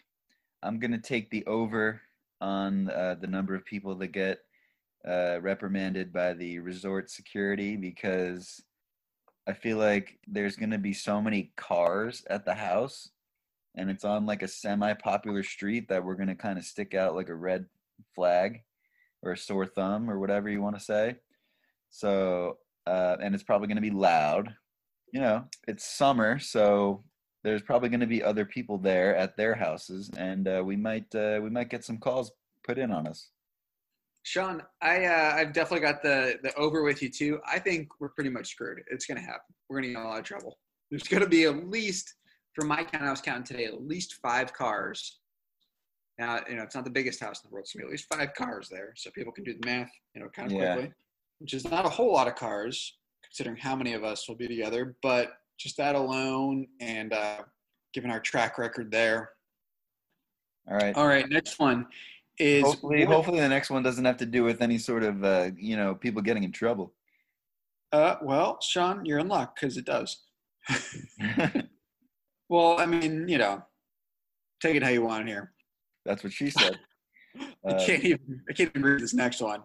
I'm 0.64 0.80
gonna 0.80 0.98
take 1.00 1.30
the 1.30 1.46
over 1.46 2.02
on 2.44 2.90
uh, 2.90 3.16
the 3.20 3.28
number 3.28 3.56
of 3.56 3.64
people 3.64 3.96
that 3.96 4.10
get 4.10 4.40
uh, 5.08 5.40
reprimanded 5.42 6.12
by 6.12 6.34
the 6.34 6.60
resort 6.60 7.10
security 7.10 7.78
because 7.78 8.62
I 9.48 9.54
feel 9.54 9.78
like 9.78 10.20
there's 10.28 10.58
gonna 10.58 10.78
be 10.78 10.94
so 10.94 11.22
many 11.22 11.54
cars 11.56 12.24
at 12.30 12.46
the 12.46 12.54
house, 12.54 13.10
and 13.76 13.90
it's 13.90 14.06
on 14.06 14.26
like 14.26 14.44
a 14.44 14.48
semi-popular 14.48 15.44
street 15.44 15.88
that 15.90 16.04
we're 16.04 16.16
gonna 16.16 16.36
kind 16.36 16.60
of 16.60 16.66
stick 16.66 16.94
out 16.94 17.16
like 17.16 17.30
a 17.30 17.36
red 17.36 17.66
flag 18.14 18.62
or 19.22 19.32
a 19.32 19.38
sore 19.38 19.66
thumb 19.66 20.10
or 20.10 20.20
whatever 20.20 20.50
you 20.50 20.62
want 20.62 20.78
to 20.78 20.84
say. 20.84 21.16
So, 21.90 22.58
uh, 22.86 23.18
and 23.22 23.34
it's 23.34 23.44
probably 23.44 23.70
gonna 23.70 23.82
be 23.82 23.90
loud. 23.90 24.54
You 25.14 25.22
know, 25.22 25.46
it's 25.68 25.86
summer, 25.86 26.40
so 26.40 27.04
there's 27.44 27.62
probably 27.62 27.90
going 27.90 28.00
to 28.00 28.08
be 28.08 28.24
other 28.24 28.46
people 28.46 28.78
there 28.78 29.16
at 29.16 29.36
their 29.36 29.54
houses, 29.56 30.10
and 30.18 30.48
uh, 30.48 30.62
we 30.66 30.76
might 30.76 31.14
uh, 31.14 31.40
we 31.42 31.50
might 31.50 31.70
get 31.70 31.84
some 31.84 31.98
calls 31.98 32.32
put 32.66 32.78
in 32.78 32.92
on 32.92 33.08
us. 33.08 33.30
Sean, 34.24 34.64
I 34.82 35.06
uh, 35.06 35.34
I've 35.36 35.54
definitely 35.54 35.86
got 35.86 36.02
the 36.02 36.40
the 36.44 36.56
over 36.56 36.84
with 36.84 37.02
you 37.02 37.10
too. 37.10 37.40
I 37.46 37.60
think 37.60 37.90
we're 38.00 38.10
pretty 38.10 38.30
much 38.30 38.50
screwed. 38.50 38.82
It's 38.90 39.06
gonna 39.06 39.22
happen. 39.22 39.54
We're 39.70 39.78
gonna 39.78 39.88
get 39.94 40.00
in 40.00 40.06
a 40.06 40.10
lot 40.10 40.20
of 40.20 40.26
trouble. 40.26 40.58
There's 40.90 41.04
gonna 41.04 41.28
be 41.28 41.44
at 41.44 41.68
least, 41.70 42.14
from 42.56 42.68
my 42.68 42.84
count, 42.84 43.04
I 43.04 43.12
was 43.12 43.22
counting 43.22 43.44
today, 43.44 43.66
at 43.66 43.84
least 43.84 44.16
five 44.22 44.54
cars. 44.54 45.20
Now, 46.20 46.40
you 46.48 46.56
know, 46.56 46.64
it's 46.64 46.76
not 46.76 46.86
the 46.86 46.92
biggest 46.92 47.20
house 47.20 47.44
in 47.44 47.50
the 47.50 47.54
world, 47.54 47.68
so 47.68 47.80
at 47.80 47.90
least 47.90 48.06
five 48.14 48.34
cars 48.36 48.70
there, 48.70 48.94
so 48.96 49.10
people 49.12 49.34
can 49.34 49.44
do 49.44 49.56
the 49.60 49.66
math, 49.66 49.92
you 50.16 50.22
know, 50.22 50.30
kind 50.30 50.52
of 50.52 50.58
Yeah. 50.58 50.76
quickly. 50.76 50.94
Which 51.40 51.54
is 51.56 51.66
not 51.70 51.86
a 51.86 51.90
whole 51.90 52.14
lot 52.14 52.28
of 52.28 52.36
cars, 52.36 52.98
considering 53.24 53.58
how 53.58 53.76
many 53.76 53.94
of 53.94 54.04
us 54.04 54.30
will 54.30 54.36
be 54.36 54.48
together. 54.48 54.96
But 55.02 55.34
just 55.58 55.78
that 55.78 55.96
alone, 55.96 56.68
and 56.80 57.14
uh, 57.14 57.42
given 57.94 58.10
our 58.12 58.20
track 58.20 58.58
record 58.58 58.92
there. 58.92 59.30
All 60.70 60.76
right. 60.76 60.96
All 60.96 61.08
right, 61.08 61.28
next 61.30 61.60
one 61.60 61.88
is 62.40 62.64
hopefully, 62.64 63.04
hopefully 63.04 63.40
the 63.40 63.50
next 63.50 63.70
one 63.70 63.84
doesn't 63.84 64.06
have 64.06 64.18
to 64.18 64.26
do 64.26 64.44
with 64.44 64.62
any 64.62 64.78
sort 64.78 65.04
of 65.04 65.24
uh, 65.24 65.52
you 65.58 65.76
know 65.78 65.94
people 65.96 66.22
getting 66.22 66.44
in 66.44 66.52
trouble. 66.52 66.94
Uh, 67.92 68.16
well, 68.24 68.58
Sean, 68.62 69.06
you're 69.06 69.20
in 69.20 69.28
luck 69.28 69.56
because 69.56 69.78
it 69.78 69.86
does. 69.86 70.24
Well, 72.50 72.80
I 72.80 72.86
mean, 72.86 73.28
you 73.28 73.40
know, 73.40 73.64
take 74.62 74.76
it 74.76 74.84
how 74.84 74.90
you 74.90 75.02
want 75.02 75.28
here. 75.28 75.54
That's 76.06 76.24
what 76.24 76.34
she 76.34 76.52
said. 76.52 76.78
I 77.66 77.70
Uh, 77.70 77.86
can't 77.86 78.04
even. 78.04 78.42
I 78.48 78.54
can't 78.54 78.70
even 78.70 78.84
read 78.84 79.00
this 79.02 79.14
next 79.16 79.42
one. 79.42 79.64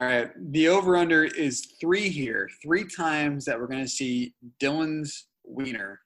All 0.00 0.06
right, 0.06 0.30
the 0.52 0.68
over 0.68 0.96
under 0.96 1.24
is 1.24 1.74
three 1.80 2.08
here. 2.08 2.48
Three 2.62 2.84
times 2.84 3.44
that 3.44 3.58
we're 3.58 3.66
going 3.66 3.82
to 3.82 3.88
see 3.88 4.32
Dylan's 4.62 5.26
wiener. 5.44 6.00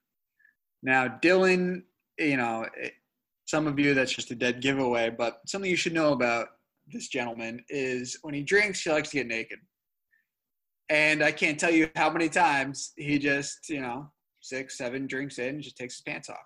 Now, 0.83 1.09
Dylan, 1.23 1.83
you 2.19 2.39
know, 2.39 2.67
some 3.45 3.67
of 3.67 3.79
you 3.79 3.93
that's 3.93 4.13
just 4.13 4.31
a 4.31 4.35
dead 4.35 4.63
giveaway, 4.63 5.11
but 5.11 5.41
something 5.47 5.71
you 5.71 5.77
should 5.77 5.93
know 5.93 6.13
about 6.13 6.49
this 6.91 7.09
gentleman 7.09 7.63
is 7.69 8.19
when 8.23 8.33
he 8.33 8.43
drinks, 8.43 8.83
he 8.83 8.91
likes 8.91 9.11
to 9.11 9.19
get 9.19 9.27
naked. 9.27 9.59
And 10.89 11.23
I 11.23 11.33
can't 11.33 11.61
tell 11.61 11.71
you 11.71 11.91
how 11.95 12.11
many 12.11 12.29
times 12.29 12.93
he 12.97 13.19
just, 13.19 13.69
you 13.69 13.81
know, 13.81 14.11
six, 14.41 14.79
seven 14.79 15.07
drinks 15.07 15.39
in, 15.39 15.61
just 15.61 15.77
takes 15.77 15.97
his 15.97 16.03
pants 16.03 16.31
off. 16.31 16.39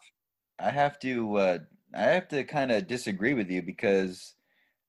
I 0.59 0.71
have 0.71 0.99
to 1.01 1.37
uh, 1.37 1.59
I 1.95 2.03
have 2.03 2.29
to 2.29 2.45
kind 2.45 2.73
of 2.73 2.87
disagree 2.87 3.35
with 3.35 3.51
you 3.51 3.63
because 3.63 4.36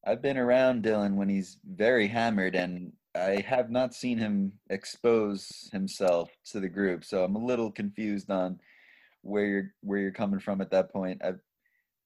I've 0.08 0.22
been 0.22 0.38
around 0.38 0.84
Dylan 0.84 1.16
when 1.16 1.28
he's 1.28 1.58
very 1.70 2.08
hammered, 2.08 2.56
and 2.56 2.94
I 3.14 3.44
have 3.46 3.70
not 3.70 3.94
seen 3.94 4.18
him 4.18 4.54
expose 4.70 5.70
himself 5.74 6.30
to 6.52 6.62
the 6.62 6.70
group. 6.70 7.04
So 7.04 7.26
I'm 7.26 7.36
a 7.36 7.46
little 7.46 7.70
confused 7.70 8.32
on 8.32 8.60
where 9.22 9.46
you're 9.46 9.74
where 9.82 10.00
you're 10.00 10.12
coming 10.12 10.40
from 10.40 10.62
at 10.62 10.72
that 10.72 10.94
point. 10.94 11.22
I 11.24 11.34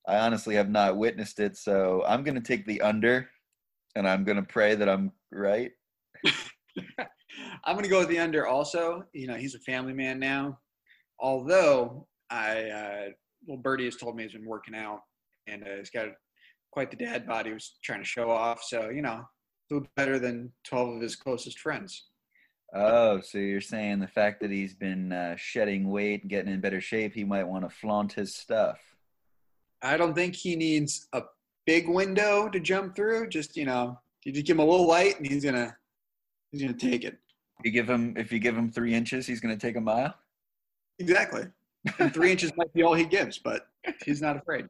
I 0.07 0.17
honestly 0.17 0.55
have 0.55 0.69
not 0.69 0.97
witnessed 0.97 1.39
it, 1.39 1.55
so 1.57 2.03
I'm 2.07 2.23
gonna 2.23 2.41
take 2.41 2.65
the 2.65 2.81
under, 2.81 3.29
and 3.95 4.07
I'm 4.07 4.23
gonna 4.23 4.41
pray 4.41 4.73
that 4.73 4.89
I'm 4.89 5.11
right. 5.31 5.71
I'm 7.63 7.75
going 7.75 7.83
to 7.83 7.89
go 7.89 7.99
with 7.99 8.09
the 8.09 8.19
under 8.19 8.47
also. 8.47 9.03
You 9.13 9.27
know, 9.27 9.35
he's 9.35 9.55
a 9.55 9.59
family 9.59 9.93
man 9.93 10.19
now. 10.19 10.59
Although 11.19 12.07
I, 12.29 12.63
uh, 12.69 13.05
well, 13.45 13.57
Birdie 13.57 13.85
has 13.85 13.95
told 13.95 14.15
me 14.15 14.23
he's 14.23 14.33
been 14.33 14.45
working 14.45 14.75
out 14.75 15.01
and 15.47 15.63
uh, 15.63 15.77
he's 15.77 15.89
got 15.89 16.07
quite 16.71 16.89
the 16.89 16.97
dad 16.97 17.27
body. 17.27 17.49
He 17.49 17.53
was 17.53 17.77
trying 17.83 17.99
to 17.99 18.05
show 18.05 18.29
off. 18.29 18.63
So, 18.63 18.89
you 18.89 19.01
know, 19.01 19.23
food 19.69 19.87
better 19.95 20.19
than 20.19 20.51
12 20.65 20.95
of 20.95 21.01
his 21.01 21.15
closest 21.15 21.59
friends. 21.59 22.07
Oh, 22.73 23.19
so 23.21 23.37
you're 23.37 23.59
saying 23.59 23.99
the 23.99 24.07
fact 24.07 24.39
that 24.41 24.49
he's 24.49 24.73
been 24.73 25.11
uh, 25.11 25.35
shedding 25.37 25.89
weight, 25.89 26.27
getting 26.29 26.53
in 26.53 26.61
better 26.61 26.79
shape, 26.79 27.13
he 27.13 27.25
might 27.25 27.43
want 27.43 27.69
to 27.69 27.75
flaunt 27.75 28.13
his 28.13 28.35
stuff. 28.35 28.79
I 29.81 29.97
don't 29.97 30.13
think 30.13 30.35
he 30.35 30.55
needs 30.55 31.07
a 31.11 31.23
big 31.65 31.89
window 31.89 32.47
to 32.47 32.59
jump 32.59 32.95
through. 32.95 33.27
Just, 33.27 33.57
you 33.57 33.65
know, 33.65 33.99
you 34.23 34.31
just 34.31 34.45
give 34.45 34.55
him 34.55 34.61
a 34.61 34.65
little 34.65 34.87
light 34.87 35.17
and 35.17 35.27
he's 35.27 35.43
going 35.43 35.55
to, 35.55 35.75
he's 36.51 36.61
going 36.61 36.77
to 36.77 36.89
take 36.89 37.03
it. 37.03 37.17
You 37.63 37.71
give 37.71 37.89
him 37.89 38.15
if 38.17 38.31
you 38.31 38.39
give 38.39 38.57
him 38.57 38.71
three 38.71 38.93
inches, 38.93 39.27
he's 39.27 39.39
going 39.39 39.55
to 39.55 39.67
take 39.67 39.75
a 39.75 39.81
mile. 39.81 40.15
Exactly. 40.99 41.43
And 41.99 42.13
three 42.13 42.31
inches 42.31 42.51
might 42.57 42.73
be 42.73 42.83
all 42.83 42.93
he 42.93 43.05
gives, 43.05 43.37
but 43.37 43.67
he's 44.05 44.21
not 44.21 44.37
afraid. 44.37 44.67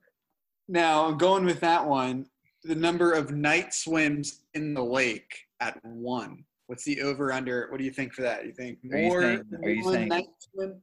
Now, 0.76 1.12
going 1.12 1.44
with 1.44 1.60
that 1.60 1.86
one, 1.86 2.28
the 2.64 2.76
number 2.76 3.12
of 3.12 3.32
night 3.32 3.74
swims 3.74 4.44
in 4.54 4.74
the 4.74 4.82
lake 4.82 5.38
at 5.60 5.78
one. 5.84 6.46
What's 6.68 6.86
the 6.86 7.02
over 7.02 7.34
under? 7.34 7.68
What 7.70 7.78
do 7.78 7.84
you 7.84 7.92
think 7.92 8.14
for 8.14 8.22
that? 8.22 8.46
You 8.46 8.54
think 8.54 8.80
you 8.82 8.90
more 8.90 9.22
saying- 9.22 9.44
than 9.50 9.66
are 9.66 9.70
you 9.70 9.84
one 9.84 10.08
night 10.08 10.28
swim? 10.40 10.82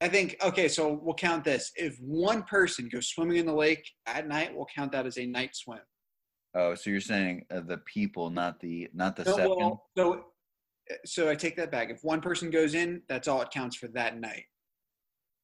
I 0.00 0.08
think 0.08 0.36
okay, 0.40 0.68
so 0.68 0.92
we'll 0.92 1.14
count 1.16 1.42
this. 1.42 1.72
If 1.74 1.98
one 2.00 2.44
person 2.44 2.88
goes 2.88 3.08
swimming 3.08 3.38
in 3.38 3.46
the 3.46 3.52
lake 3.52 3.90
at 4.06 4.28
night, 4.28 4.54
we'll 4.54 4.66
count 4.72 4.92
that 4.92 5.04
as 5.04 5.18
a 5.18 5.26
night 5.26 5.56
swim. 5.56 5.80
Oh, 6.54 6.76
so 6.76 6.88
you're 6.90 7.00
saying 7.00 7.44
uh, 7.50 7.60
the 7.60 7.78
people, 7.78 8.30
not 8.30 8.60
the 8.60 8.88
not 8.94 9.16
the 9.16 9.24
No, 9.24 9.34
second. 9.36 9.56
well, 9.56 9.88
so, 9.98 10.24
so 11.04 11.28
I 11.28 11.34
take 11.34 11.56
that 11.56 11.72
back. 11.72 11.90
If 11.90 12.04
one 12.04 12.20
person 12.20 12.50
goes 12.50 12.74
in, 12.74 13.02
that's 13.08 13.26
all 13.26 13.42
it 13.42 13.50
counts 13.50 13.74
for 13.76 13.88
that 13.88 14.20
night. 14.20 14.44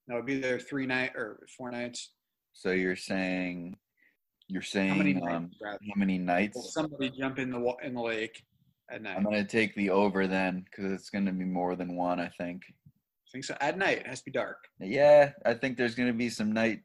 That 0.06 0.14
would 0.14 0.26
be 0.26 0.38
there 0.38 0.60
three 0.60 0.86
night 0.86 1.10
or 1.16 1.44
four 1.56 1.72
nights. 1.72 2.12
So 2.58 2.72
you're 2.72 2.96
saying 2.96 3.76
you're 4.48 4.62
saying 4.62 4.90
How 4.90 4.96
many 4.96 5.14
um, 5.14 5.20
nights? 5.22 5.56
rather? 5.62 5.78
how 5.86 5.94
many 5.94 6.18
Will 6.52 6.62
somebody 6.62 7.10
jump 7.10 7.38
in 7.38 7.50
the 7.50 7.74
in 7.84 7.94
the 7.94 8.00
lake 8.00 8.42
at 8.90 9.00
night? 9.00 9.16
I'm 9.16 9.22
gonna 9.22 9.44
take 9.44 9.76
the 9.76 9.90
over 9.90 10.26
then 10.26 10.64
because 10.64 10.90
it's 10.90 11.08
gonna 11.08 11.32
be 11.32 11.44
more 11.44 11.76
than 11.76 11.94
one. 11.94 12.18
I 12.18 12.28
think. 12.36 12.62
I 12.68 13.30
think 13.30 13.44
so. 13.44 13.56
At 13.60 13.78
night, 13.78 13.98
it 13.98 14.08
has 14.08 14.18
to 14.20 14.24
be 14.24 14.30
dark. 14.32 14.56
Yeah, 14.80 15.30
I 15.46 15.54
think 15.54 15.76
there's 15.76 15.94
gonna 15.94 16.12
be 16.12 16.30
some 16.30 16.50
night, 16.50 16.80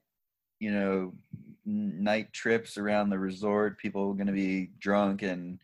you 0.60 0.72
know, 0.72 1.14
night 1.66 2.32
trips 2.34 2.78
around 2.78 3.10
the 3.10 3.18
resort. 3.18 3.80
People 3.80 4.12
are 4.12 4.14
gonna 4.16 4.32
be 4.32 4.70
drunk 4.80 5.24
and 5.24 5.58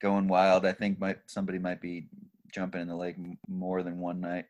going 0.00 0.28
wild. 0.28 0.64
I 0.64 0.72
think 0.72 0.98
might 0.98 1.18
somebody 1.26 1.58
might 1.58 1.82
be 1.82 2.06
jumping 2.54 2.80
in 2.80 2.88
the 2.88 2.96
lake 2.96 3.16
more 3.48 3.82
than 3.82 3.98
one 4.00 4.18
night. 4.18 4.46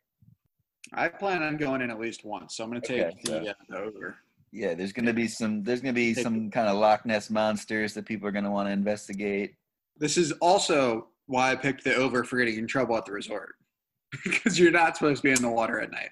I 0.93 1.09
plan 1.09 1.43
on 1.43 1.57
going 1.57 1.81
in 1.81 1.91
at 1.91 1.99
least 1.99 2.23
once, 2.23 2.55
so 2.55 2.63
I'm 2.63 2.69
going 2.69 2.81
to 2.81 2.87
take 2.87 3.01
Okay, 3.01 3.17
the, 3.25 3.29
so- 3.29 3.37
uh, 3.49 3.53
the 3.67 3.77
over. 3.79 4.17
Yeah, 4.57 4.73
there's 4.73 4.91
gonna 4.91 5.13
be 5.13 5.27
some. 5.27 5.63
There's 5.63 5.81
gonna 5.81 5.93
be 5.93 6.15
some 6.15 6.49
kind 6.49 6.67
of 6.67 6.77
Loch 6.77 7.05
Ness 7.05 7.29
monsters 7.29 7.93
that 7.93 8.05
people 8.05 8.27
are 8.27 8.31
gonna 8.31 8.49
want 8.51 8.67
to 8.67 8.71
investigate. 8.71 9.53
This 9.97 10.17
is 10.17 10.31
also 10.33 11.09
why 11.27 11.51
I 11.51 11.55
picked 11.55 11.83
the 11.83 11.93
over 11.93 12.23
for 12.23 12.37
getting 12.37 12.57
in 12.57 12.65
trouble 12.65 12.97
at 12.97 13.05
the 13.05 13.11
resort 13.11 13.55
because 14.23 14.57
you're 14.59 14.71
not 14.71 14.97
supposed 14.97 15.21
to 15.21 15.27
be 15.27 15.31
in 15.31 15.41
the 15.43 15.49
water 15.49 15.79
at 15.79 15.91
night. 15.91 16.09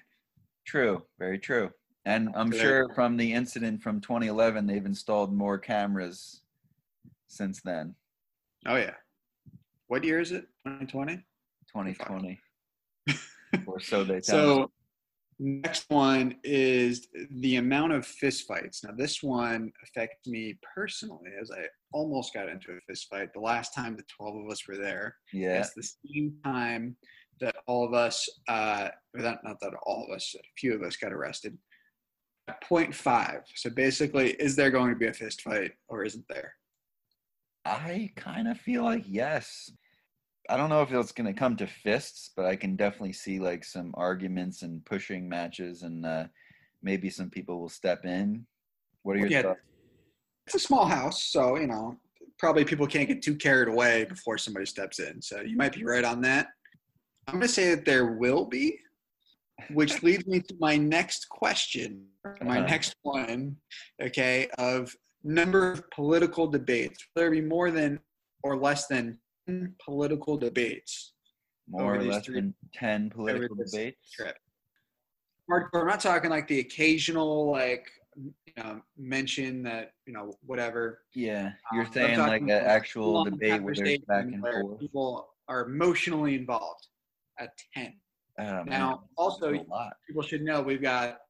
True, 0.64 1.02
very 1.18 1.40
true. 1.40 1.70
And 2.04 2.28
I'm 2.36 2.50
there- 2.50 2.60
sure 2.60 2.94
from 2.94 3.16
the 3.16 3.32
incident 3.32 3.82
from 3.82 4.00
2011, 4.00 4.64
they've 4.66 4.86
installed 4.86 5.34
more 5.34 5.58
cameras 5.58 6.42
since 7.26 7.60
then. 7.62 7.96
Oh 8.64 8.76
yeah. 8.76 8.94
What 9.88 10.04
year 10.04 10.20
is 10.20 10.30
it? 10.30 10.46
2020. 10.66 11.16
2020, 11.74 12.40
or 13.66 13.80
so 13.80 14.04
they 14.04 14.20
tell 14.20 14.22
So 14.22 14.62
us. 14.62 14.70
Next 15.38 15.84
one 15.88 16.36
is 16.44 17.08
the 17.30 17.56
amount 17.56 17.92
of 17.92 18.06
fistfights. 18.06 18.84
Now 18.84 18.92
this 18.96 19.22
one 19.22 19.72
affects 19.82 20.26
me 20.26 20.58
personally 20.74 21.30
as 21.40 21.50
I 21.50 21.64
almost 21.92 22.32
got 22.34 22.48
into 22.48 22.72
a 22.72 22.80
fist 22.88 23.08
fight 23.10 23.32
the 23.34 23.40
last 23.40 23.74
time 23.74 23.96
the 23.96 24.04
12 24.16 24.44
of 24.44 24.50
us 24.50 24.66
were 24.66 24.76
there. 24.76 25.16
Yeah, 25.32 25.60
It's 25.60 25.74
the 25.74 25.88
same 26.14 26.34
time 26.44 26.96
that 27.40 27.56
all 27.66 27.84
of 27.84 27.92
us, 27.92 28.28
uh, 28.48 28.88
that, 29.14 29.44
not 29.44 29.60
that 29.60 29.74
all 29.84 30.06
of 30.08 30.14
us, 30.14 30.34
a 30.38 30.42
few 30.58 30.74
of 30.74 30.82
us 30.82 30.96
got 30.96 31.12
arrested. 31.12 31.56
At 32.48 32.62
point 32.62 32.94
five. 32.94 33.40
So 33.56 33.70
basically, 33.70 34.30
is 34.34 34.54
there 34.54 34.70
going 34.70 34.90
to 34.90 34.96
be 34.96 35.08
a 35.08 35.12
fist 35.12 35.42
fight 35.42 35.72
or 35.88 36.04
isn't 36.04 36.24
there? 36.28 36.54
I 37.64 38.12
kind 38.14 38.46
of 38.46 38.58
feel 38.58 38.84
like 38.84 39.02
yes. 39.06 39.70
I 40.48 40.56
don't 40.56 40.70
know 40.70 40.82
if 40.82 40.92
it's 40.92 41.12
going 41.12 41.32
to 41.32 41.38
come 41.38 41.56
to 41.56 41.66
fists, 41.66 42.30
but 42.36 42.46
I 42.46 42.56
can 42.56 42.76
definitely 42.76 43.12
see 43.12 43.38
like 43.38 43.64
some 43.64 43.94
arguments 43.96 44.62
and 44.62 44.84
pushing 44.84 45.28
matches, 45.28 45.82
and 45.82 46.06
uh, 46.06 46.26
maybe 46.82 47.10
some 47.10 47.30
people 47.30 47.60
will 47.60 47.68
step 47.68 48.04
in. 48.04 48.46
What 49.02 49.16
are 49.16 49.20
your 49.20 49.30
Yeah. 49.30 49.42
thoughts? 49.42 49.60
It's 50.46 50.56
a 50.56 50.60
small 50.60 50.86
house, 50.86 51.24
so 51.24 51.56
you 51.56 51.66
know 51.66 51.98
probably 52.38 52.64
people 52.64 52.86
can't 52.86 53.08
get 53.08 53.22
too 53.22 53.34
carried 53.34 53.68
away 53.68 54.04
before 54.04 54.38
somebody 54.38 54.66
steps 54.66 54.98
in. 54.98 55.20
So 55.22 55.40
you 55.40 55.56
might 55.56 55.72
be 55.72 55.84
right 55.84 56.04
on 56.04 56.20
that. 56.22 56.48
I'm 57.26 57.34
going 57.34 57.42
to 57.46 57.48
say 57.48 57.74
that 57.74 57.84
there 57.84 58.12
will 58.12 58.44
be, 58.44 58.78
which 59.70 60.02
leads 60.02 60.26
me 60.26 60.40
to 60.40 60.54
my 60.60 60.76
next 60.76 61.28
question, 61.28 62.06
my 62.42 62.58
Uh-huh. 62.58 62.66
next 62.66 62.94
one, 63.02 63.56
okay, 64.02 64.48
of 64.58 64.94
number 65.24 65.72
of 65.72 65.90
political 65.90 66.46
debates. 66.46 67.06
Will 67.14 67.22
there 67.22 67.30
be 67.30 67.40
more 67.40 67.70
than 67.70 67.98
or 68.42 68.56
less 68.56 68.86
than 68.86 69.06
10 69.06 69.18
political 69.84 70.36
debates 70.36 71.12
More 71.68 71.96
or 71.96 72.02
less 72.02 72.24
three- 72.24 72.36
than 72.36 72.54
10 72.74 73.10
political 73.10 73.56
debates. 73.56 74.10
trip? 74.10 74.36
Hardcore. 75.50 75.82
I'm 75.82 75.86
not 75.86 76.00
talking 76.00 76.30
like 76.30 76.48
the 76.48 76.58
occasional 76.60 77.50
like 77.50 77.86
you 78.16 78.32
know 78.56 78.80
mention 78.96 79.62
that 79.62 79.92
you 80.06 80.12
know 80.12 80.34
whatever 80.44 81.02
Yeah, 81.14 81.52
you're 81.72 81.84
Um, 81.86 81.92
saying 81.92 82.18
like 82.18 82.42
an 82.42 82.50
actual 82.50 83.24
debate 83.24 83.62
where 83.62 83.74
there's 83.74 83.98
back 84.00 84.24
and 84.24 84.42
where 84.42 84.62
forth. 84.62 84.80
People 84.80 85.28
are 85.48 85.66
emotionally 85.68 86.34
involved 86.34 86.88
at 87.38 87.50
10. 87.74 87.94
Oh, 88.38 88.42
man, 88.42 88.66
Now, 88.66 89.08
also, 89.16 89.52
that's 89.52 89.64
a 89.64 89.70
lot. 89.70 89.96
people 90.06 90.22
should 90.22 90.42
know 90.42 90.60
we've 90.62 90.82
got 90.82 91.20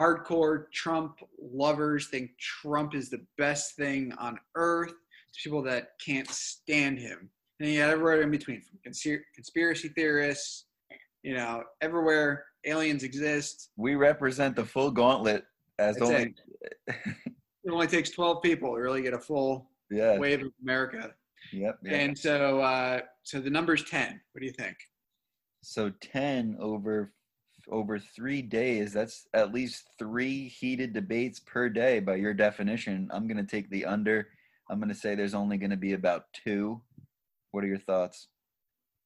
hardcore 0.00 0.70
Trump 0.72 1.18
lovers 1.38 2.08
think 2.08 2.30
Trump 2.38 2.94
is 2.94 3.10
the 3.10 3.24
best 3.36 3.76
thing 3.76 4.12
on 4.14 4.38
earth. 4.54 4.94
People 5.42 5.62
that 5.64 5.90
can't 6.04 6.28
stand 6.28 6.98
him. 6.98 7.30
And 7.62 7.70
you 7.70 7.78
got 7.78 7.90
everywhere 7.90 8.22
in 8.22 8.30
between, 8.32 8.60
from 8.60 8.80
conspir- 8.84 9.22
conspiracy 9.36 9.88
theorists, 9.90 10.64
you 11.22 11.34
know, 11.34 11.62
everywhere 11.80 12.44
aliens 12.66 13.04
exist. 13.04 13.70
We 13.76 13.94
represent 13.94 14.56
the 14.56 14.64
full 14.64 14.90
gauntlet 14.90 15.44
as 15.78 15.94
That's 15.94 16.10
only. 16.10 16.34
It 16.88 17.70
only 17.70 17.86
takes 17.86 18.10
12 18.10 18.42
people 18.42 18.74
to 18.74 18.80
really 18.80 19.02
get 19.02 19.14
a 19.14 19.18
full 19.20 19.70
yeah. 19.92 20.18
wave 20.18 20.42
of 20.42 20.50
America. 20.60 21.12
Yep. 21.52 21.78
yep. 21.84 21.92
And 21.92 22.18
so, 22.18 22.60
uh, 22.60 23.02
so 23.22 23.38
the 23.38 23.50
number's 23.50 23.84
10. 23.84 24.20
What 24.32 24.40
do 24.40 24.44
you 24.44 24.52
think? 24.52 24.76
So 25.62 25.92
ten 26.00 26.56
over 26.58 27.12
over 27.70 28.00
three 28.00 28.42
days. 28.42 28.92
That's 28.92 29.28
at 29.32 29.54
least 29.54 29.84
three 29.96 30.48
heated 30.48 30.92
debates 30.92 31.38
per 31.38 31.68
day 31.68 32.00
by 32.00 32.16
your 32.16 32.34
definition. 32.34 33.08
I'm 33.12 33.28
gonna 33.28 33.46
take 33.46 33.70
the 33.70 33.84
under. 33.84 34.26
I'm 34.68 34.80
gonna 34.80 34.92
say 34.92 35.14
there's 35.14 35.34
only 35.34 35.58
gonna 35.58 35.76
be 35.76 35.92
about 35.92 36.24
two. 36.32 36.82
What 37.52 37.62
are 37.64 37.68
your 37.68 37.78
thoughts? 37.78 38.28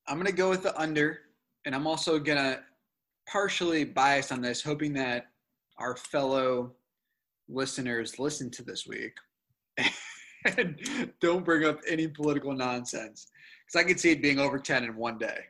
I'm 0.08 0.16
gonna 0.16 0.32
go 0.32 0.48
with 0.48 0.62
the 0.62 0.78
under, 0.80 1.18
and 1.66 1.74
I'm 1.74 1.86
also 1.86 2.18
gonna 2.18 2.60
partially 3.28 3.84
biased 3.84 4.32
on 4.32 4.40
this, 4.40 4.62
hoping 4.62 4.94
that 4.94 5.26
our 5.78 5.96
fellow 5.96 6.72
listeners 7.48 8.18
listen 8.18 8.50
to 8.50 8.62
this 8.62 8.86
week 8.86 9.12
and 10.56 10.80
don't 11.20 11.44
bring 11.44 11.64
up 11.64 11.80
any 11.88 12.06
political 12.08 12.52
nonsense, 12.52 13.26
because 13.66 13.84
I 13.84 13.86
could 13.86 14.00
see 14.00 14.12
it 14.12 14.22
being 14.22 14.38
over 14.38 14.58
ten 14.58 14.84
in 14.84 14.96
one 14.96 15.18
day. 15.18 15.40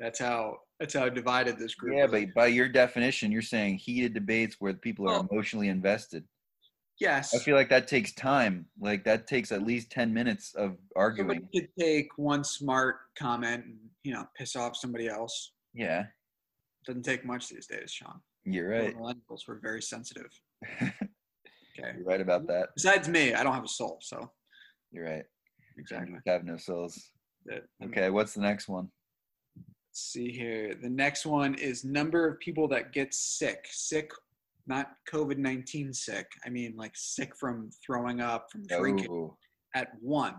That's 0.00 0.18
how 0.18 0.58
that's 0.80 0.94
how 0.94 1.08
divided 1.08 1.56
this 1.56 1.74
group. 1.76 1.94
Yeah, 1.96 2.06
is. 2.06 2.10
but 2.10 2.34
by 2.34 2.46
your 2.48 2.68
definition, 2.68 3.30
you're 3.30 3.42
saying 3.42 3.76
heated 3.76 4.12
debates 4.12 4.56
where 4.58 4.74
people 4.74 5.06
are 5.08 5.12
Well- 5.12 5.28
emotionally 5.30 5.68
invested. 5.68 6.24
Yes, 7.00 7.34
I 7.34 7.38
feel 7.38 7.56
like 7.56 7.68
that 7.70 7.88
takes 7.88 8.12
time. 8.12 8.66
Like 8.80 9.04
that 9.04 9.26
takes 9.26 9.50
at 9.52 9.62
least 9.62 9.90
ten 9.90 10.12
minutes 10.14 10.54
of 10.54 10.76
arguing. 10.96 11.28
somebody 11.40 11.60
could 11.60 11.68
take 11.78 12.08
one 12.16 12.44
smart 12.44 12.96
comment 13.18 13.64
and 13.64 13.76
you 14.04 14.12
know 14.12 14.26
piss 14.36 14.54
off 14.56 14.76
somebody 14.76 15.08
else. 15.08 15.52
Yeah, 15.74 16.04
Doesn't 16.86 17.04
take 17.04 17.24
much 17.24 17.48
these 17.48 17.66
days, 17.66 17.90
Sean. 17.92 18.20
you're 18.44 18.68
right. 18.70 18.96
Millennials 18.96 19.46
were 19.48 19.58
very 19.62 19.82
sensitive. 19.82 20.30
Okay. 21.78 21.92
You're 21.96 22.04
right 22.04 22.20
about 22.20 22.46
that. 22.48 22.70
Besides 22.76 23.08
me, 23.08 23.32
I 23.32 23.42
don't 23.42 23.54
have 23.54 23.64
a 23.64 23.68
soul, 23.68 23.98
so 24.02 24.30
You're 24.90 25.04
right. 25.04 25.22
exactly. 25.78 26.16
I 26.26 26.30
have 26.32 26.44
no 26.44 26.56
souls. 26.58 27.10
Okay, 27.82 28.10
what's 28.10 28.34
the 28.34 28.42
next 28.42 28.68
one? 28.68 28.90
Let's 29.56 30.02
see 30.12 30.30
here. 30.30 30.74
The 30.74 30.90
next 30.90 31.24
one 31.24 31.54
is 31.54 31.84
number 31.84 32.28
of 32.28 32.38
people 32.40 32.68
that 32.68 32.92
get 32.92 33.14
sick. 33.14 33.66
Sick, 33.70 34.10
not 34.66 34.92
COVID 35.12 35.38
nineteen 35.38 35.92
sick. 35.92 36.26
I 36.44 36.48
mean 36.50 36.74
like 36.76 36.92
sick 36.94 37.36
from 37.36 37.70
throwing 37.84 38.20
up, 38.20 38.50
from 38.50 38.64
drinking. 38.66 39.08
Oh, 39.10 39.36
At 39.74 39.88
one. 40.00 40.36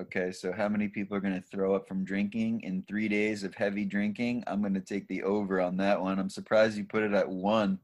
okay. 0.00 0.32
So 0.32 0.52
how 0.52 0.68
many 0.68 0.88
people 0.88 1.16
are 1.16 1.20
going 1.20 1.34
to 1.40 1.48
throw 1.48 1.74
up 1.74 1.86
from 1.88 2.04
drinking 2.04 2.60
in 2.62 2.84
three 2.88 3.08
days 3.08 3.44
of 3.44 3.54
heavy 3.54 3.84
drinking? 3.84 4.44
I'm 4.46 4.60
going 4.60 4.74
to 4.74 4.80
take 4.80 5.06
the 5.08 5.22
over 5.22 5.60
on 5.60 5.76
that 5.78 6.00
one. 6.00 6.18
I'm 6.18 6.30
surprised 6.30 6.76
you 6.76 6.84
put 6.84 7.02
it 7.02 7.12
at 7.12 7.28
one. 7.28 7.78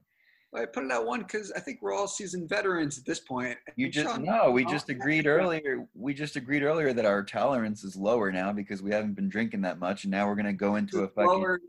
I 0.52 0.64
put 0.66 0.82
it 0.84 0.90
at 0.90 1.04
one 1.06 1.20
because 1.20 1.52
I 1.52 1.60
think 1.60 1.78
we're 1.80 1.94
all 1.94 2.08
seasoned 2.08 2.48
veterans 2.48 2.98
at 2.98 3.04
this 3.04 3.20
point. 3.20 3.56
You 3.76 3.88
just 3.88 4.08
Sean- 4.08 4.24
no. 4.24 4.50
We 4.50 4.64
just 4.64 4.88
agreed 4.88 5.28
earlier. 5.28 5.86
We 5.94 6.12
just 6.12 6.34
agreed 6.34 6.64
earlier 6.64 6.92
that 6.92 7.04
our 7.06 7.22
tolerance 7.22 7.84
is 7.84 7.94
lower 7.94 8.32
now 8.32 8.52
because 8.52 8.82
we 8.82 8.90
haven't 8.90 9.14
been 9.14 9.28
drinking 9.28 9.60
that 9.60 9.78
much, 9.78 10.02
and 10.02 10.10
now 10.10 10.26
we're 10.26 10.34
going 10.34 10.46
to 10.46 10.52
go 10.52 10.74
into 10.74 11.04
a 11.04 11.08
fucking. 11.08 11.24
lower, 11.30 11.60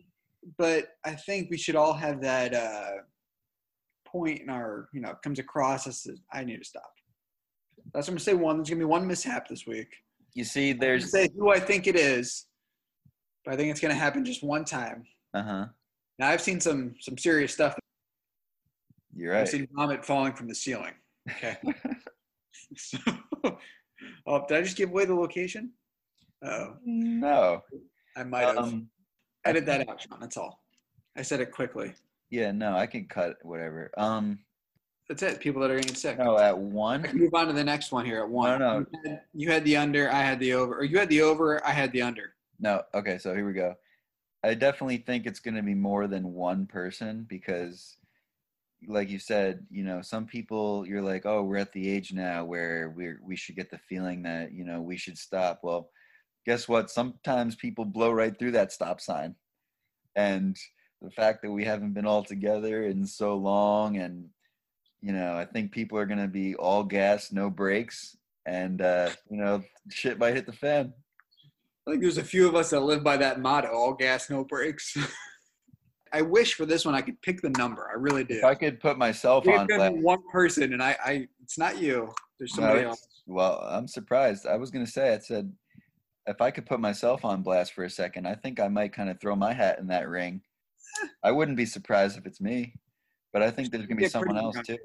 but 0.58 0.96
I 1.06 1.12
think 1.12 1.52
we 1.52 1.58
should 1.60 1.76
all 1.76 1.94
have 1.94 2.22
that 2.22 2.56
uh, 2.56 2.92
point 4.12 4.42
in 4.42 4.50
our, 4.50 4.90
you 4.94 5.02
know, 5.02 5.14
comes 5.24 5.40
across 5.40 5.88
as 5.88 6.08
I 6.32 6.44
need 6.44 6.58
to 6.58 6.66
stop. 6.66 6.92
That's 7.94 8.08
what 8.08 8.12
I'm 8.12 8.16
gonna 8.16 8.20
say. 8.20 8.34
One, 8.34 8.58
there's 8.58 8.70
gonna 8.70 8.80
be 8.80 8.86
one 8.86 9.08
mishap 9.08 9.48
this 9.48 9.66
week. 9.66 9.88
You 10.34 10.44
see, 10.44 10.74
there's. 10.74 11.12
say 11.12 11.30
who 11.38 11.52
I 11.52 11.60
think 11.60 11.88
it 11.88 11.96
is, 11.96 12.46
but 13.44 13.54
I 13.54 13.58
think 13.58 13.72
it's 13.72 13.80
gonna 13.80 13.94
happen 13.94 14.24
just 14.24 14.44
one 14.44 14.66
time. 14.66 15.04
Uh 15.34 15.44
huh. 15.44 15.66
Now 16.20 16.30
I've 16.30 16.42
seen 16.42 16.60
some 16.60 16.96
some 17.00 17.18
serious 17.18 17.54
stuff. 17.54 17.76
You're 19.16 19.34
right. 19.34 19.42
I've 19.42 19.50
seen 19.50 19.68
vomit 19.74 20.06
falling 20.06 20.34
from 20.34 20.48
the 20.48 20.56
ceiling. 20.56 20.94
Okay. 21.30 21.58
so, 22.78 22.98
oh, 24.26 24.46
did 24.48 24.58
I 24.58 24.62
just 24.62 24.78
give 24.78 24.90
away 24.90 25.06
the 25.06 25.14
location? 25.16 25.72
Oh, 26.44 26.76
No. 26.86 27.62
I 28.16 28.24
might 28.24 28.42
have. 28.42 28.58
Um, 28.58 28.90
Edit 29.46 29.66
that 29.66 29.88
out, 29.90 30.02
Sean. 30.02 30.20
That's 30.20 30.38
all. 30.38 30.62
I 31.16 31.22
said 31.22 31.40
it 31.40 31.52
quickly. 31.52 31.94
Yeah. 32.32 32.52
No. 32.52 32.76
I 32.76 32.88
can 32.88 33.06
cut 33.06 33.38
whatever. 33.44 33.92
Um. 33.98 34.40
That's 35.08 35.24
it. 35.24 35.40
People 35.42 35.62
that 35.62 35.72
are 35.72 35.76
getting 35.76 35.94
sick. 35.94 36.18
No. 36.18 36.40
At 36.40 36.58
one. 36.58 37.06
move 37.14 37.34
on 37.34 37.48
to 37.48 37.54
the 37.54 37.64
next 37.64 37.92
one 37.92 38.06
here 38.06 38.22
at 38.22 38.30
one. 38.30 38.60
No, 38.60 38.80
no. 38.80 38.86
You 38.92 39.10
had, 39.10 39.22
you 39.34 39.52
had 39.52 39.66
the 39.66 39.78
under, 39.78 40.10
I 40.10 40.22
had 40.22 40.40
the 40.40 40.54
over. 40.54 40.76
Or 40.80 40.84
you 40.86 40.98
had 40.98 41.10
the 41.10 41.22
over, 41.22 41.64
I 41.68 41.72
had 41.72 41.92
the 41.92 42.02
under. 42.02 42.34
No. 42.60 42.82
Okay. 42.94 43.18
So 43.18 43.36
here 43.36 43.46
we 43.46 43.54
go. 43.54 43.76
I 44.44 44.54
definitely 44.54 44.98
think 44.98 45.26
it's 45.26 45.40
going 45.40 45.56
to 45.56 45.62
be 45.62 45.76
more 45.76 46.08
than 46.08 46.34
one 46.34 46.66
person 46.66 47.26
because, 47.30 47.98
like 48.88 49.10
you 49.10 49.20
said, 49.20 49.66
you 49.70 49.84
know, 49.84 50.02
some 50.02 50.26
people 50.26 50.86
you're 50.88 51.02
like, 51.02 51.26
oh, 51.26 51.44
we're 51.44 51.58
at 51.58 51.74
the 51.74 51.90
age 51.90 52.12
now 52.14 52.44
where 52.44 52.94
we 52.96 53.14
we 53.22 53.36
should 53.36 53.56
get 53.56 53.70
the 53.70 53.78
feeling 53.78 54.24
that 54.24 54.52
you 54.52 54.66
know 54.66 54.82
we 54.82 54.98
should 54.98 55.18
stop. 55.18 55.60
Well, 55.62 55.92
guess 56.46 56.68
what? 56.68 56.90
Sometimes 56.90 57.56
people 57.56 57.86
blow 57.86 58.12
right 58.12 58.38
through 58.38 58.52
that 58.54 58.72
stop 58.72 59.00
sign, 59.00 59.36
and 60.16 60.58
the 61.02 61.12
fact 61.12 61.42
that 61.42 61.52
we 61.52 61.66
haven't 61.66 61.94
been 61.94 62.06
all 62.06 62.24
together 62.24 62.84
in 62.84 63.06
so 63.06 63.36
long, 63.36 63.98
and 63.98 64.30
you 65.02 65.14
know, 65.14 65.36
I 65.36 65.46
think 65.46 65.72
people 65.72 65.98
are 65.98 66.06
going 66.06 66.20
to 66.20 66.28
be 66.28 66.56
all 66.56 66.84
gas, 66.84 67.32
no 67.32 67.50
brakes, 67.50 68.16
and 68.46 68.82
uh, 68.82 69.10
you 69.30 69.38
know, 69.38 69.64
shit 69.90 70.20
might 70.20 70.36
hit 70.36 70.46
the 70.46 70.54
fan. 70.54 70.94
I 71.88 71.92
think 71.92 72.04
there's 72.04 72.20
a 72.20 72.24
few 72.24 72.48
of 72.48 72.56
us 72.56 72.70
that 72.70 72.82
live 72.82 73.04
by 73.04 73.18
that 73.18 73.40
motto 73.40 73.70
all 73.70 73.94
gas, 73.94 74.30
no 74.30 74.44
brakes. 74.44 74.96
I 76.14 76.22
wish 76.22 76.54
for 76.54 76.66
this 76.66 76.86
one 76.86 76.94
I 76.94 77.02
could 77.02 77.20
pick 77.22 77.42
the 77.42 77.50
number. 77.52 77.90
I 77.90 77.98
really 77.98 78.24
do. 78.24 78.36
If 78.36 78.44
I 78.44 78.54
could 78.54 78.80
put 78.80 78.98
myself 78.98 79.46
There's 79.46 79.62
on 79.62 79.68
blast, 79.68 79.96
one 79.96 80.20
person, 80.32 80.74
and 80.74 80.84
I, 80.84 80.98
I, 81.04 81.28
it's 81.42 81.58
not 81.58 81.82
you. 81.82 82.14
There's 82.38 82.54
somebody 82.54 82.82
it's- 82.82 82.92
else. 82.92 83.08
Well, 83.28 83.62
I'm 83.62 83.88
surprised. 83.88 84.46
I 84.46 84.58
was 84.58 84.72
gonna 84.72 84.88
say, 84.88 85.14
I 85.14 85.20
said, 85.20 85.52
if 86.28 86.42
I 86.42 86.52
could 86.52 86.66
put 86.66 86.80
myself 86.80 87.24
on 87.24 87.44
blast 87.44 87.74
for 87.74 87.84
a 87.84 87.90
second, 87.90 88.28
I 88.28 88.36
think 88.36 88.60
I 88.60 88.68
might 88.68 88.94
kind 88.94 89.10
of 89.10 89.20
throw 89.22 89.36
my 89.36 89.54
hat 89.54 89.80
in 89.80 89.88
that 89.88 90.10
ring. 90.10 90.42
I 91.24 91.32
wouldn't 91.32 91.58
be 91.58 91.66
surprised 91.66 92.18
if 92.18 92.26
it's 92.26 92.42
me, 92.42 92.76
but 93.34 93.42
I 93.42 93.52
think 93.52 93.72
there's 93.72 93.86
gonna 93.86 94.02
be 94.02 94.08
someone 94.08 94.38
else 94.38 94.58
too. 94.66 94.78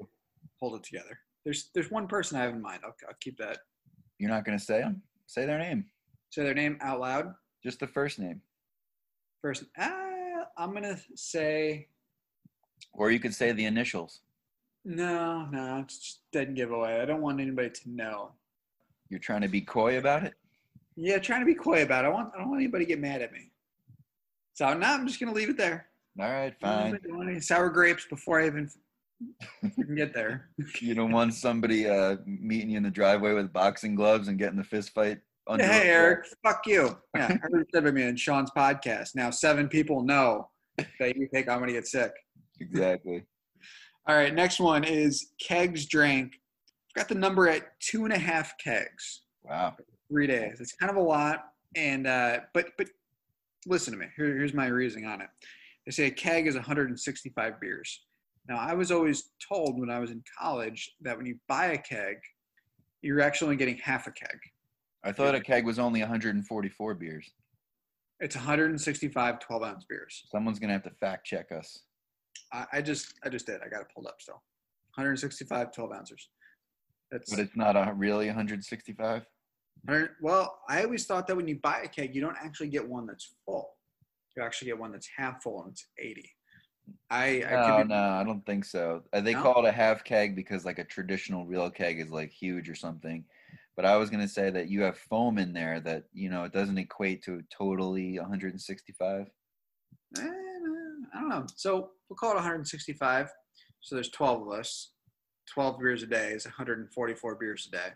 Hold 0.59 0.75
it 0.75 0.83
together. 0.83 1.19
There's, 1.43 1.69
there's 1.73 1.91
one 1.91 2.07
person 2.07 2.37
I 2.37 2.41
have 2.43 2.53
in 2.53 2.61
mind. 2.61 2.81
I'll, 2.83 2.95
I'll 3.07 3.15
keep 3.19 3.37
that. 3.37 3.59
You're 4.19 4.29
not 4.29 4.45
gonna 4.45 4.59
say 4.59 4.79
them? 4.79 5.01
Say 5.27 5.45
their 5.45 5.59
name, 5.59 5.85
Say 6.29 6.43
their 6.43 6.53
name 6.53 6.77
out 6.81 6.99
loud. 6.99 7.33
just 7.63 7.79
the 7.79 7.87
first 7.87 8.19
name, 8.19 8.41
First, 9.41 9.65
ah, 9.77 10.45
I'm 10.57 10.73
gonna 10.73 10.99
say 11.15 11.87
or 12.93 13.11
you 13.11 13.19
could 13.19 13.33
say 13.33 13.51
the 13.51 13.65
initials. 13.65 14.21
no, 14.83 15.45
no. 15.51 15.79
It's 15.79 15.97
just 15.99 16.19
dead 16.31 16.55
giveaway. 16.55 16.99
I 17.01 17.05
don't 17.05 17.21
want 17.21 17.39
anybody 17.39 17.69
to 17.69 17.89
know. 17.89 18.31
You're 19.09 19.19
trying 19.19 19.41
to 19.41 19.47
be 19.47 19.61
coy 19.61 19.97
about 19.99 20.23
it. 20.23 20.33
Yeah, 20.95 21.19
trying 21.19 21.41
to 21.41 21.45
be 21.45 21.53
coy 21.53 21.83
about 21.83 22.05
it. 22.05 22.07
I 22.07 22.11
want 22.11 22.33
I 22.35 22.39
don't 22.39 22.49
want 22.49 22.61
anybody 22.61 22.85
to 22.85 22.89
get 22.89 22.99
mad 22.99 23.21
at 23.21 23.31
me. 23.31 23.51
So 24.53 24.73
now 24.73 24.93
I'm 24.95 25.07
just 25.07 25.19
gonna 25.19 25.33
leave 25.33 25.49
it 25.49 25.57
there. 25.57 25.87
All 26.19 26.31
right, 26.31 26.53
fine. 26.59 27.41
sour 27.41 27.69
grapes 27.69 28.05
before 28.09 28.41
I 28.41 28.47
even 28.47 28.69
can 29.75 29.95
get 29.95 30.13
there. 30.13 30.49
You 30.81 30.95
don't 30.95 31.11
want 31.11 31.33
somebody 31.33 31.87
uh, 31.87 32.17
meeting 32.25 32.71
you 32.71 32.77
in 32.77 32.83
the 32.83 32.89
driveway 32.89 33.33
with 33.33 33.53
boxing 33.53 33.95
gloves 33.95 34.27
and 34.27 34.37
getting 34.37 34.57
the 34.57 34.63
fist 34.63 34.93
fight. 34.93 35.19
Under 35.47 35.63
Yeah, 35.63 35.73
hey. 35.73 35.89
Eric, 35.89 36.25
fuck 36.43 36.65
you. 36.65 36.97
Yeah, 37.15 37.27
I 37.43 37.47
heard 37.51 37.67
said 37.73 37.83
by 37.83 37.91
me 37.91 38.03
in 38.03 38.15
Sean's 38.15 38.51
podcast. 38.55 39.15
Now 39.15 39.29
seven 39.29 39.67
people 39.69 40.03
know 40.03 40.49
that 40.77 41.15
you 41.15 41.27
think 41.31 41.47
I'm 41.47 41.59
gonna 41.59 41.71
get 41.71 41.87
sick. 41.87 42.11
Exactly. 42.59 43.23
All 44.07 44.15
right, 44.15 44.33
next 44.33 44.59
one 44.59 44.83
is 44.83 45.33
kegs 45.39 45.85
drank. 45.85 46.33
I've 46.89 47.01
got 47.01 47.09
the 47.09 47.15
number 47.15 47.47
at 47.47 47.79
two 47.79 48.05
and 48.05 48.13
a 48.13 48.17
half 48.17 48.53
kegs. 48.57 49.21
Wow. 49.43 49.75
three 50.09 50.27
days. 50.27 50.59
It's 50.59 50.73
kind 50.73 50.89
of 50.89 50.97
a 50.97 51.01
lot, 51.01 51.45
and 51.75 52.07
uh, 52.07 52.39
but 52.53 52.67
but 52.77 52.87
listen 53.65 53.93
to 53.93 53.99
me. 53.99 54.07
Here, 54.17 54.35
here's 54.37 54.53
my 54.53 54.67
reasoning 54.67 55.07
on 55.07 55.21
it. 55.21 55.29
They 55.87 55.91
say 55.91 56.07
a 56.07 56.11
keg 56.11 56.47
is 56.47 56.55
165 56.55 57.61
beers. 57.61 58.01
Now, 58.49 58.57
I 58.57 58.73
was 58.73 58.91
always 58.91 59.31
told 59.47 59.79
when 59.79 59.89
I 59.89 59.99
was 59.99 60.11
in 60.11 60.21
college 60.37 60.91
that 60.99 61.15
when 61.15 61.25
you 61.25 61.39
buy 61.47 61.67
a 61.67 61.77
keg, 61.77 62.17
you're 63.01 63.21
actually 63.21 63.45
only 63.45 63.55
getting 63.55 63.77
half 63.77 64.05
a 64.05 64.11
keg. 64.11 64.37
I 65.05 65.13
thought 65.13 65.33
a 65.33 65.39
keg 65.39 65.65
was 65.65 65.79
only 65.79 66.01
144 66.01 66.93
beers. 66.95 67.31
It's 68.19 68.35
165 68.35 69.39
12 69.39 69.63
ounce 69.63 69.85
beers. 69.87 70.23
Someone's 70.29 70.59
gonna 70.59 70.73
have 70.73 70.83
to 70.83 70.89
fact 70.89 71.25
check 71.25 71.53
us. 71.53 71.83
I, 72.51 72.65
I 72.73 72.81
just 72.81 73.13
I 73.23 73.29
just 73.29 73.45
did. 73.45 73.61
I 73.63 73.69
got 73.69 73.81
it 73.81 73.87
pulled 73.93 74.07
up 74.07 74.19
still. 74.19 74.41
165 74.95 75.71
12 75.71 75.91
ounces. 75.93 76.29
That's 77.11 77.29
But 77.29 77.39
it's 77.39 77.55
not 77.55 77.77
a, 77.77 77.93
really 77.93 78.25
165. 78.25 79.23
well. 80.21 80.59
I 80.67 80.83
always 80.83 81.05
thought 81.05 81.27
that 81.27 81.37
when 81.37 81.47
you 81.47 81.59
buy 81.63 81.81
a 81.85 81.87
keg, 81.87 82.13
you 82.13 82.19
don't 82.19 82.35
actually 82.43 82.67
get 82.67 82.85
one 82.85 83.05
that's 83.05 83.35
full. 83.45 83.76
You 84.37 84.43
actually 84.43 84.67
get 84.67 84.77
one 84.77 84.91
that's 84.91 85.09
half 85.17 85.41
full, 85.41 85.63
and 85.63 85.71
it's 85.71 85.87
80. 85.99 86.31
I, 87.09 87.43
I 87.43 87.67
No, 87.67 87.83
be, 87.83 87.89
no, 87.89 87.95
I 87.95 88.23
don't 88.23 88.45
think 88.45 88.63
so. 88.65 89.03
Uh, 89.11 89.19
They 89.19 89.33
No? 89.33 89.41
call 89.41 89.65
it 89.65 89.67
a 89.67 89.71
half 89.71 90.03
keg 90.03 90.35
because 90.35 90.63
like 90.63 90.77
a 90.77 90.83
traditional 90.83 91.45
real 91.47 91.69
keg 91.71 91.99
is 91.99 92.11
like 92.11 92.29
huge 92.31 92.69
or 92.69 92.75
something. 92.75 93.25
But 93.75 93.85
I 93.85 93.97
was 93.97 94.09
gonna 94.11 94.27
say 94.27 94.49
that 94.51 94.69
you 94.69 94.83
have 94.83 94.97
foam 94.97 95.37
in 95.39 95.53
there 95.53 95.79
that 95.81 96.03
you 96.13 96.29
know 96.29 96.43
it 96.43 96.53
doesn't 96.53 96.77
equate 96.77 97.23
to 97.23 97.41
totally 97.55 98.17
165. 98.19 99.25
Eh, 100.17 100.21
I 100.21 101.19
don't 101.19 101.29
know. 101.29 101.45
So 101.55 101.91
we'll 102.09 102.15
call 102.17 102.31
it 102.31 102.35
165. 102.35 103.29
So 103.81 103.95
there's 103.95 104.09
12 104.09 104.43
of 104.43 104.49
us. 104.53 104.91
12 105.53 105.79
beers 105.79 106.03
a 106.03 106.07
day 106.07 106.29
is 106.31 106.45
144 106.45 107.35
beers 107.35 107.67
a 107.71 107.75
day. 107.75 107.89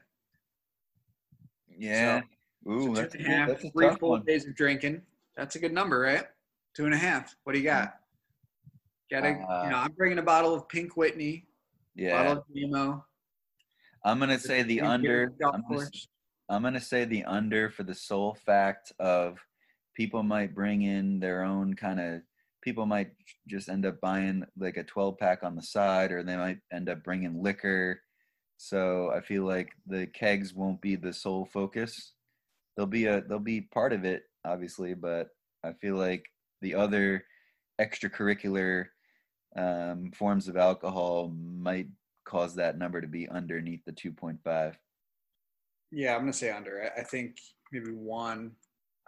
Yeah. 1.78 2.22
Ooh, 2.70 2.96
so 2.96 3.02
that's 3.02 3.16
a, 3.16 3.18
and 3.18 3.26
a 3.26 3.30
good- 3.30 3.36
half, 3.38 3.48
that's 3.48 3.64
a 3.66 3.72
three 3.72 3.96
full 4.00 4.10
one. 4.12 4.24
days 4.26 4.48
of 4.48 4.56
drinking. 4.56 5.02
That's 5.38 5.56
a 5.56 5.60
good 5.60 5.74
number, 5.74 6.00
right? 6.00 6.26
Two 6.76 6.86
and 6.86 6.94
a 6.94 6.98
half. 6.98 7.36
What 7.44 7.54
do 7.54 7.60
you 7.60 7.66
got? 7.66 7.96
Got 9.10 9.22
to, 9.22 9.30
Uh, 9.30 9.64
you 9.66 9.70
know, 9.72 9.78
I'm 9.78 9.92
bringing 9.92 10.20
a 10.20 10.24
bottle 10.24 10.54
of 10.54 10.68
Pink 10.70 10.96
Whitney, 10.96 11.46
Yeah. 11.96 12.24
bottle 12.24 12.38
of 12.40 12.46
Nemo. 12.50 13.06
I'm 14.04 14.20
gonna 14.20 14.40
say 14.40 14.64
the 14.64 14.82
under. 14.82 15.32
I'm 15.54 15.64
gonna. 15.70 15.90
I'm 16.50 16.64
gonna 16.64 16.82
say 16.82 17.06
the 17.06 17.24
under 17.26 17.70
for 17.70 17.84
the 17.84 17.94
sole 17.94 18.34
fact 18.34 18.92
of 19.00 19.38
people 19.96 20.24
might 20.24 20.56
bring 20.56 20.82
in 20.82 21.20
their 21.20 21.44
own 21.44 21.76
kind 21.76 22.00
of. 22.00 22.22
People 22.62 22.86
might 22.86 23.12
just 23.48 23.70
end 23.70 23.86
up 23.86 24.00
buying 24.02 24.44
like 24.58 24.78
a 24.78 24.84
12 24.84 25.18
pack 25.18 25.44
on 25.44 25.56
the 25.56 25.62
side, 25.62 26.12
or 26.12 26.24
they 26.24 26.36
might 26.38 26.60
end 26.72 26.90
up 26.90 27.04
bringing 27.04 27.42
liquor. 27.44 28.02
So 28.58 29.12
I 29.12 29.22
feel 29.22 29.44
like 29.44 29.72
the 29.86 30.08
kegs 30.08 30.54
won't 30.54 30.82
be 30.82 30.96
the 30.96 31.14
sole 31.14 31.46
focus. 31.46 32.14
They'll 32.76 32.86
be 32.88 33.06
a 33.06 33.22
they'll 33.22 33.40
be 33.40 33.62
part 33.62 33.94
of 33.94 34.04
it, 34.06 34.24
obviously, 34.46 34.94
but 34.94 35.30
I 35.64 35.74
feel 35.74 35.96
like 35.96 36.26
the 36.62 36.76
other 36.76 37.26
extracurricular 37.80 38.86
um, 39.56 40.12
forms 40.12 40.48
of 40.48 40.58
alcohol 40.58 41.34
might 41.36 41.88
cause 42.26 42.56
that 42.56 42.78
number 42.78 43.02
to 43.02 43.08
be 43.08 43.28
underneath 43.30 43.84
the 43.86 43.92
2.5. 43.92 44.76
Yeah, 45.92 46.16
I'm 46.16 46.22
gonna 46.22 46.34
say 46.34 46.52
under. 46.52 46.84
I, 46.84 47.02
I 47.02 47.04
think 47.04 47.38
maybe 47.72 47.92
one. 47.92 48.52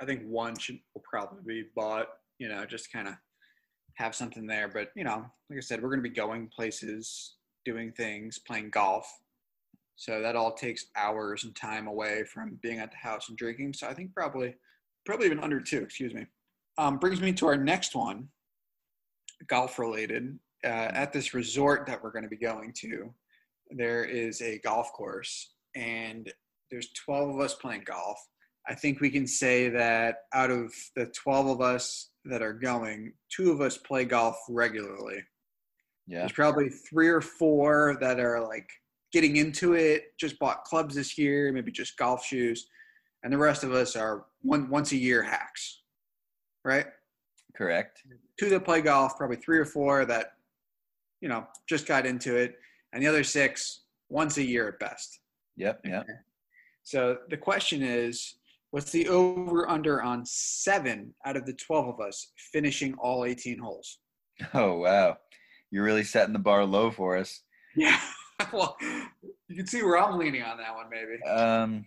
I 0.02 0.06
think 0.06 0.24
one 0.26 0.58
should 0.58 0.80
will 0.94 1.04
probably 1.10 1.42
be 1.46 1.70
bought. 1.76 2.08
You 2.40 2.50
know, 2.50 2.66
just 2.66 2.92
kind 2.92 3.08
of 3.08 3.14
have 3.96 4.14
something 4.14 4.46
there. 4.46 4.68
But 4.68 4.90
you 4.96 5.06
know, 5.06 5.26
like 5.50 5.58
I 5.58 5.62
said, 5.62 5.82
we're 5.82 5.92
gonna 5.92 6.02
be 6.02 6.10
going 6.10 6.50
places. 6.50 7.36
doing 7.66 7.94
things, 7.94 8.40
playing 8.40 8.70
golf. 8.72 9.08
So 9.96 10.22
that 10.22 10.36
all 10.36 10.54
takes 10.54 10.88
hours 10.98 11.46
and 11.46 11.56
time 11.56 11.88
away 11.88 12.26
from 12.26 12.60
being 12.62 12.80
at 12.80 12.92
the 12.92 12.98
house 12.98 13.30
and 13.30 13.38
drinking. 13.38 13.74
So 13.74 13.88
I 13.88 13.94
think 13.94 14.14
probably, 14.14 14.56
probably 15.06 15.28
even 15.28 15.40
under 15.40 15.62
two. 15.62 15.82
Excuse 15.82 16.14
me. 16.14 16.26
Um, 16.78 16.98
brings 16.98 17.22
me 17.22 17.34
to 17.34 17.48
our 17.48 17.58
next 17.58 17.96
one, 17.96 18.30
golf 19.48 19.80
related. 19.80 20.40
Uh, 20.66 20.90
at 20.94 21.12
this 21.12 21.34
resort 21.34 21.86
that 21.86 22.02
we're 22.02 22.12
going 22.12 22.24
to 22.24 22.30
be 22.30 22.38
going 22.38 22.72
to, 22.72 23.14
there 23.72 24.06
is 24.06 24.42
a 24.42 24.60
golf 24.60 24.94
course, 24.94 25.56
and 25.76 26.32
there's 26.72 26.90
12 27.06 27.36
of 27.36 27.40
us 27.42 27.54
playing 27.56 27.84
golf. 27.86 28.18
I 28.68 28.74
think 28.74 29.02
we 29.02 29.10
can 29.10 29.28
say 29.28 29.68
that 29.70 30.20
out 30.34 30.52
of 30.52 30.74
the 30.96 31.08
12 31.08 31.48
of 31.48 31.62
us 31.62 32.12
that 32.26 32.42
are 32.42 32.54
going, 32.54 33.12
two 33.30 33.52
of 33.52 33.60
us 33.60 33.78
play 33.78 34.06
golf 34.06 34.38
regularly. 34.50 35.22
Yeah. 36.08 36.20
There's 36.20 36.32
probably 36.32 36.70
three 36.70 37.10
or 37.10 37.22
four 37.22 37.98
that 38.00 38.20
are 38.20 38.42
like 38.42 38.70
getting 39.12 39.36
into 39.36 39.74
it, 39.74 40.18
just 40.20 40.40
bought 40.40 40.64
clubs 40.64 40.96
this 40.96 41.18
year, 41.18 41.52
maybe 41.52 41.72
just 41.72 41.98
golf 41.98 42.26
shoes, 42.26 42.68
and 43.24 43.32
the 43.32 43.38
rest 43.38 43.64
of 43.64 43.74
us 43.74 43.96
are 43.96 44.26
one 44.42 44.70
once 44.70 44.92
a 44.92 44.98
year 44.98 45.22
hacks, 45.24 45.83
right? 46.64 46.86
Correct. 47.56 48.02
Two 48.40 48.50
that 48.50 48.66
play 48.66 48.82
golf, 48.82 49.18
probably 49.18 49.38
three 49.38 49.60
or 49.60 49.66
four 49.66 50.06
that, 50.06 50.34
you 51.22 51.30
know, 51.30 51.46
just 51.70 51.88
got 51.88 52.06
into 52.06 52.36
it, 52.36 52.56
and 52.92 53.02
the 53.02 53.08
other 53.08 53.24
six 53.24 53.82
once 54.10 54.38
a 54.38 54.44
year 54.44 54.68
at 54.68 54.80
best. 54.80 55.20
Yep. 55.58 55.82
Yep. 55.86 56.08
So 56.84 57.18
the 57.30 57.38
question 57.38 57.82
is, 57.82 58.36
what's 58.72 58.92
the 58.92 59.08
over 59.08 59.70
under 59.70 60.02
on 60.02 60.26
seven 60.26 61.14
out 61.26 61.38
of 61.38 61.46
the 61.46 61.54
12 61.54 61.90
of 61.90 62.00
us 62.00 62.32
finishing 62.52 62.96
all 62.96 63.26
18 63.26 63.60
holes? 63.60 64.00
Oh 64.56 64.80
wow, 64.80 65.16
you're 65.70 65.84
really 65.84 66.04
setting 66.04 66.34
the 66.34 66.40
bar 66.40 66.66
low 66.66 66.90
for 66.90 67.16
us. 67.16 67.42
Yeah. 67.76 68.00
well, 68.52 68.76
you 69.48 69.56
can 69.56 69.68
see 69.68 69.84
where 69.84 70.00
I'm 70.00 70.18
leaning 70.18 70.42
on 70.42 70.58
that 70.58 70.74
one, 70.74 70.88
maybe. 70.90 71.22
Um, 71.24 71.86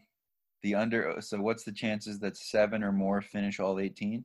the 0.62 0.77
under. 0.77 1.17
So 1.21 1.41
what's 1.41 1.65
the 1.65 1.73
chances 1.73 2.21
that 2.21 2.37
seven 2.37 2.85
or 2.85 2.93
more 2.93 3.21
finish 3.21 3.59
all 3.59 3.81
18? 3.81 4.25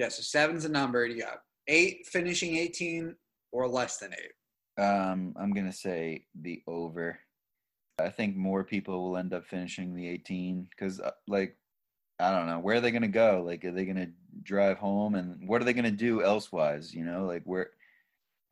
Yeah, 0.00 0.08
so 0.08 0.22
seven's 0.22 0.64
a 0.64 0.70
number. 0.70 1.04
You 1.04 1.20
got 1.20 1.42
eight 1.68 2.06
finishing 2.06 2.56
18 2.56 3.14
or 3.52 3.68
less 3.68 3.98
than 3.98 4.14
eight. 4.14 4.82
Um, 4.82 5.34
I'm 5.38 5.52
gonna 5.52 5.74
say 5.74 6.24
the 6.40 6.62
over. 6.66 7.18
I 7.98 8.08
think 8.08 8.34
more 8.34 8.64
people 8.64 9.02
will 9.02 9.18
end 9.18 9.34
up 9.34 9.44
finishing 9.44 9.94
the 9.94 10.08
18 10.08 10.68
because, 10.70 11.02
like, 11.28 11.58
I 12.18 12.30
don't 12.30 12.46
know 12.46 12.60
where 12.60 12.76
are 12.76 12.80
they 12.80 12.92
gonna 12.92 13.08
go. 13.08 13.42
Like, 13.46 13.62
are 13.62 13.72
they 13.72 13.84
gonna 13.84 14.10
drive 14.42 14.78
home, 14.78 15.16
and 15.16 15.46
what 15.46 15.60
are 15.60 15.66
they 15.66 15.74
gonna 15.74 15.90
do 15.90 16.22
elsewise? 16.22 16.94
You 16.94 17.04
know, 17.04 17.26
like 17.26 17.42
where. 17.44 17.68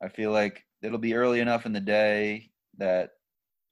I 0.03 0.07
feel 0.07 0.31
like 0.31 0.63
it'll 0.83 0.99
be 0.99 1.15
early 1.15 1.39
enough 1.39 1.65
in 1.65 1.73
the 1.73 1.79
day 1.79 2.51
that 2.77 3.13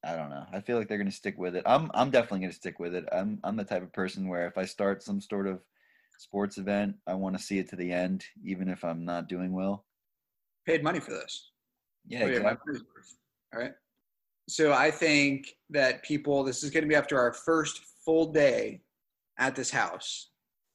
I 0.04 0.16
don't 0.16 0.32
know. 0.32 0.48
I 0.52 0.62
feel 0.62 0.80
like 0.80 0.88
they're 0.88 0.98
gonna 0.98 1.12
stick 1.12 1.38
with 1.38 1.56
it. 1.56 1.62
I'm 1.68 1.92
I'm 1.94 2.10
definitely 2.10 2.40
gonna 2.40 2.54
stick 2.54 2.80
with 2.80 2.96
it. 2.96 3.08
I'm 3.12 3.40
I'm 3.44 3.56
the 3.56 3.64
type 3.64 3.84
of 3.84 3.94
person 3.94 4.28
where 4.28 4.48
if 4.48 4.58
I 4.58 4.66
start 4.66 5.04
some 5.04 5.22
sort 5.22 5.46
of 5.46 5.62
sports 6.18 6.58
event, 6.58 6.96
I 7.06 7.14
want 7.14 7.38
to 7.38 7.44
see 7.44 7.60
it 7.60 7.70
to 7.70 7.76
the 7.76 7.92
end, 7.92 8.26
even 8.44 8.70
if 8.70 8.84
I'm 8.84 9.06
not 9.06 9.28
doing 9.28 9.54
well. 9.54 9.86
Paid 10.66 10.84
money 10.84 11.00
for 11.00 11.12
this. 11.12 11.52
Yeah, 12.08 12.24
Oh, 12.24 12.28
yeah, 12.28 12.38
exactly. 12.38 12.80
All 13.54 13.62
right. 13.62 13.72
So 14.50 14.74
I 14.74 14.92
think 14.92 15.48
that 15.70 16.04
people, 16.04 16.44
this 16.44 16.64
is 16.64 16.70
going 16.70 16.84
to 16.84 16.88
be 16.88 16.96
after 16.96 17.20
our 17.20 17.34
first 17.34 17.82
full 18.06 18.32
day 18.32 18.82
at 19.38 19.56
this 19.56 19.70
house. 19.70 20.30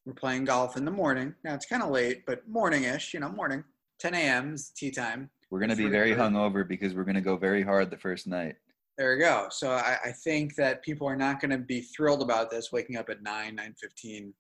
We're 0.04 0.12
playing 0.14 0.44
golf 0.44 0.76
in 0.76 0.84
the 0.84 0.90
morning. 0.90 1.34
Now 1.44 1.54
it's 1.54 1.66
kind 1.66 1.82
of 1.82 1.90
late, 1.90 2.26
but 2.26 2.46
morning-ish, 2.48 3.14
you 3.14 3.20
know, 3.20 3.30
morning. 3.30 3.64
10 4.00 4.14
a.m. 4.14 4.54
is 4.54 4.72
tee 4.76 4.90
time. 4.90 5.30
We're 5.50 5.60
gonna 5.60 5.76
be 5.76 5.88
very 5.88 6.12
hungover 6.12 6.66
because 6.66 6.94
we're 6.94 7.04
gonna 7.04 7.20
go 7.20 7.36
very 7.36 7.62
hard 7.62 7.90
the 7.90 7.96
first 7.96 8.26
night. 8.26 8.56
There 8.98 9.14
we 9.14 9.20
go. 9.20 9.46
So 9.50 9.70
I, 9.70 9.96
I 10.04 10.12
think 10.12 10.54
that 10.56 10.82
people 10.82 11.08
are 11.08 11.16
not 11.16 11.40
going 11.40 11.50
to 11.50 11.58
be 11.58 11.80
thrilled 11.80 12.22
about 12.22 12.50
this, 12.50 12.72
waking 12.72 12.96
up 12.96 13.08
at 13.08 13.22
9, 13.22 13.56
9.15, 13.56 14.32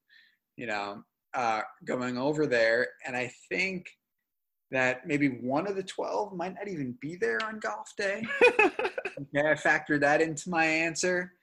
you 0.56 0.66
know, 0.66 1.02
uh, 1.34 1.62
going 1.84 2.18
over 2.18 2.46
there. 2.46 2.88
And 3.06 3.16
I 3.16 3.32
think 3.48 3.86
that 4.70 5.06
maybe 5.06 5.28
one 5.28 5.66
of 5.66 5.76
the 5.76 5.82
12 5.82 6.34
might 6.34 6.54
not 6.54 6.68
even 6.68 6.96
be 7.00 7.16
there 7.16 7.38
on 7.44 7.58
golf 7.60 7.90
day. 7.96 8.22
Okay, 9.34 9.46
I 9.48 9.52
factored 9.54 10.00
that 10.00 10.22
into 10.22 10.48
my 10.48 10.64
answer. 10.64 11.34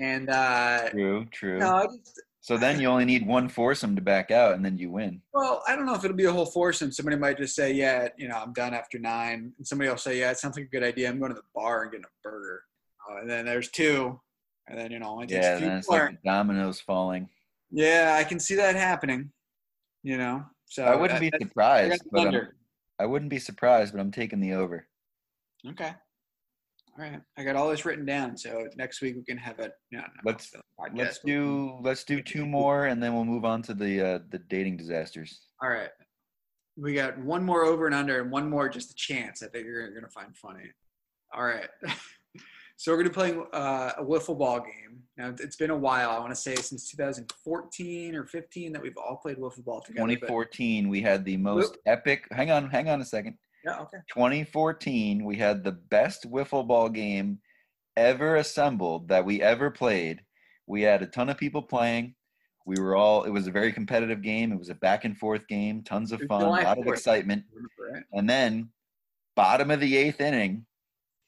And 0.00 0.30
uh, 0.30 0.88
true, 0.88 1.26
true. 1.30 1.58
no, 1.58 1.86
just, 1.86 2.20
So 2.40 2.56
then 2.56 2.80
you 2.80 2.88
only 2.88 3.04
need 3.04 3.26
one 3.26 3.48
foursome 3.50 3.94
to 3.96 4.00
back 4.02 4.30
out, 4.30 4.54
and 4.54 4.64
then 4.64 4.78
you 4.78 4.90
win. 4.90 5.20
well, 5.34 5.62
I 5.68 5.76
don't 5.76 5.84
know 5.84 5.94
if 5.94 6.02
it'll 6.02 6.16
be 6.16 6.24
a 6.24 6.32
whole 6.32 6.46
foursome. 6.46 6.90
Somebody 6.92 7.16
might 7.18 7.36
just 7.36 7.54
say, 7.54 7.72
yeah, 7.72 8.08
you 8.16 8.26
know, 8.26 8.36
I'm 8.36 8.54
done 8.54 8.72
after 8.72 8.98
nine. 8.98 9.52
And 9.58 9.66
somebody 9.66 9.90
will 9.90 9.98
say, 9.98 10.18
yeah, 10.18 10.30
it 10.30 10.38
sounds 10.38 10.56
like 10.56 10.64
a 10.64 10.68
good 10.70 10.82
idea. 10.82 11.10
I'm 11.10 11.18
going 11.18 11.30
to 11.30 11.36
the 11.36 11.42
bar 11.54 11.82
and 11.82 11.92
getting 11.92 12.06
a 12.06 12.28
burger. 12.28 12.62
Uh, 13.08 13.18
and 13.20 13.30
then 13.30 13.44
there's 13.44 13.70
two. 13.70 14.18
And 14.66 14.78
then, 14.78 14.90
you 14.90 14.98
know, 14.98 15.20
it 15.20 15.28
takes 15.28 15.44
Yeah, 15.44 15.56
a 15.56 15.60
then 15.60 15.72
it's 15.78 15.90
more. 15.90 16.00
like 16.06 16.22
the 16.22 16.28
dominoes 16.28 16.80
falling. 16.80 17.28
Yeah, 17.70 18.16
I 18.18 18.24
can 18.24 18.38
see 18.38 18.54
that 18.56 18.76
happening. 18.76 19.30
You 20.02 20.18
know, 20.18 20.44
so 20.66 20.84
I 20.84 20.94
wouldn't 20.96 21.20
that- 21.20 21.30
be 21.32 21.34
I 21.34 21.48
surprised, 21.48 22.02
but 22.10 22.34
I'm. 22.34 22.48
I 23.00 23.06
wouldn't 23.06 23.30
be 23.30 23.38
surprised, 23.40 23.92
but 23.92 24.00
I'm 24.00 24.12
taking 24.12 24.38
the 24.40 24.52
over. 24.52 24.86
Okay. 25.66 25.92
All 26.96 27.04
right, 27.04 27.20
I 27.36 27.42
got 27.42 27.56
all 27.56 27.68
this 27.70 27.84
written 27.84 28.04
down, 28.04 28.36
so 28.36 28.68
next 28.76 29.00
week 29.02 29.16
we 29.16 29.24
can 29.24 29.36
have 29.36 29.58
a. 29.58 29.72
No, 29.90 29.98
no, 29.98 30.04
Let's-. 30.24 30.52
Let's 30.94 31.18
do 31.18 31.78
let's 31.82 32.04
do 32.04 32.22
two 32.22 32.46
more, 32.46 32.86
and 32.86 33.02
then 33.02 33.14
we'll 33.14 33.24
move 33.24 33.44
on 33.44 33.62
to 33.62 33.74
the 33.74 34.00
uh, 34.00 34.18
the 34.30 34.38
dating 34.38 34.76
disasters. 34.76 35.48
All 35.60 35.70
right, 35.70 35.90
we 36.76 36.94
got 36.94 37.18
one 37.18 37.42
more 37.44 37.64
over 37.64 37.86
and 37.86 37.94
under, 37.94 38.20
and 38.20 38.30
one 38.30 38.48
more 38.48 38.68
just 38.68 38.90
a 38.92 38.94
chance. 38.94 39.42
I 39.42 39.48
think 39.48 39.64
you're 39.66 39.92
gonna 39.92 40.08
find 40.08 40.36
funny. 40.36 40.70
All 41.34 41.44
right, 41.44 41.68
so 42.76 42.92
we're 42.92 42.98
gonna 42.98 43.08
be 43.08 43.14
playing 43.14 43.44
uh, 43.52 43.92
a 43.98 44.04
wiffle 44.04 44.38
ball 44.38 44.60
game. 44.60 44.83
Now 45.16 45.32
it's 45.38 45.56
been 45.56 45.70
a 45.70 45.76
while. 45.76 46.10
I 46.10 46.18
want 46.18 46.30
to 46.30 46.36
say 46.36 46.56
since 46.56 46.90
2014 46.90 48.14
or 48.16 48.24
15 48.26 48.72
that 48.72 48.82
we've 48.82 48.96
all 48.96 49.16
played 49.16 49.36
wiffle 49.36 49.64
ball 49.64 49.80
together. 49.80 50.06
but- 50.06 50.14
2014, 50.14 50.88
we 50.88 51.00
had 51.02 51.24
the 51.24 51.36
most 51.36 51.76
epic. 51.86 52.26
Hang 52.32 52.50
on, 52.50 52.68
hang 52.70 52.88
on 52.88 53.00
a 53.00 53.04
second. 53.04 53.36
Yeah. 53.64 53.78
Okay. 53.80 53.98
2014, 54.12 55.24
we 55.24 55.36
had 55.36 55.62
the 55.64 55.72
best 55.72 56.30
wiffle 56.30 56.66
ball 56.66 56.88
game 56.88 57.38
ever 57.96 58.36
assembled 58.36 59.08
that 59.08 59.24
we 59.24 59.40
ever 59.40 59.70
played. 59.70 60.20
We 60.66 60.82
had 60.82 61.02
a 61.02 61.06
ton 61.06 61.30
of 61.30 61.38
people 61.38 61.62
playing. 61.62 62.14
We 62.66 62.80
were 62.80 62.96
all. 62.96 63.24
It 63.24 63.30
was 63.30 63.46
a 63.46 63.50
very 63.52 63.72
competitive 63.72 64.22
game. 64.22 64.50
It 64.50 64.58
was 64.58 64.70
a 64.70 64.74
back 64.74 65.04
and 65.04 65.16
forth 65.16 65.46
game. 65.48 65.82
Tons 65.82 66.12
of 66.12 66.20
fun. 66.22 66.42
A 66.42 66.48
lot 66.48 66.78
of 66.78 66.86
excitement. 66.86 67.44
Remember, 67.52 67.94
right? 67.94 68.02
And 68.12 68.28
then, 68.28 68.70
bottom 69.36 69.70
of 69.70 69.80
the 69.80 69.96
eighth 69.96 70.20
inning, 70.20 70.64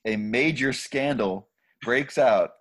a 0.07 0.16
major 0.16 0.72
scandal 0.72 1.49
breaks 1.83 2.16
out, 2.16 2.53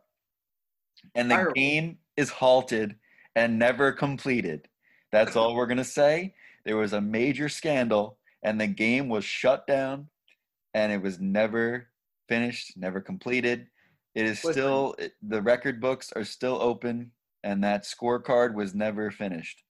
and 1.13 1.29
the 1.29 1.51
game 1.55 1.97
is 2.17 2.29
halted 2.29 2.95
and 3.35 3.59
never 3.59 3.91
completed. 3.91 4.67
That's 5.11 5.35
all 5.35 5.55
we're 5.55 5.67
going 5.67 5.77
to 5.77 5.83
say. 5.83 6.33
There 6.65 6.77
was 6.77 6.93
a 6.93 7.01
major 7.01 7.47
scandal, 7.49 8.17
and 8.43 8.59
the 8.59 8.67
game 8.67 9.07
was 9.09 9.23
shut 9.23 9.67
down, 9.67 10.07
and 10.73 10.91
it 10.91 11.01
was 11.01 11.19
never 11.19 11.87
finished, 12.27 12.75
never 12.77 12.99
completed. 13.01 13.67
It 14.15 14.25
is 14.25 14.39
still, 14.39 14.95
it- 14.97 15.13
the 15.21 15.41
record 15.41 15.79
books 15.79 16.11
are 16.15 16.23
still 16.23 16.59
open, 16.61 17.11
and 17.43 17.63
that 17.63 17.83
scorecard 17.83 18.55
was 18.55 18.73
never 18.73 19.11
finished. 19.11 19.61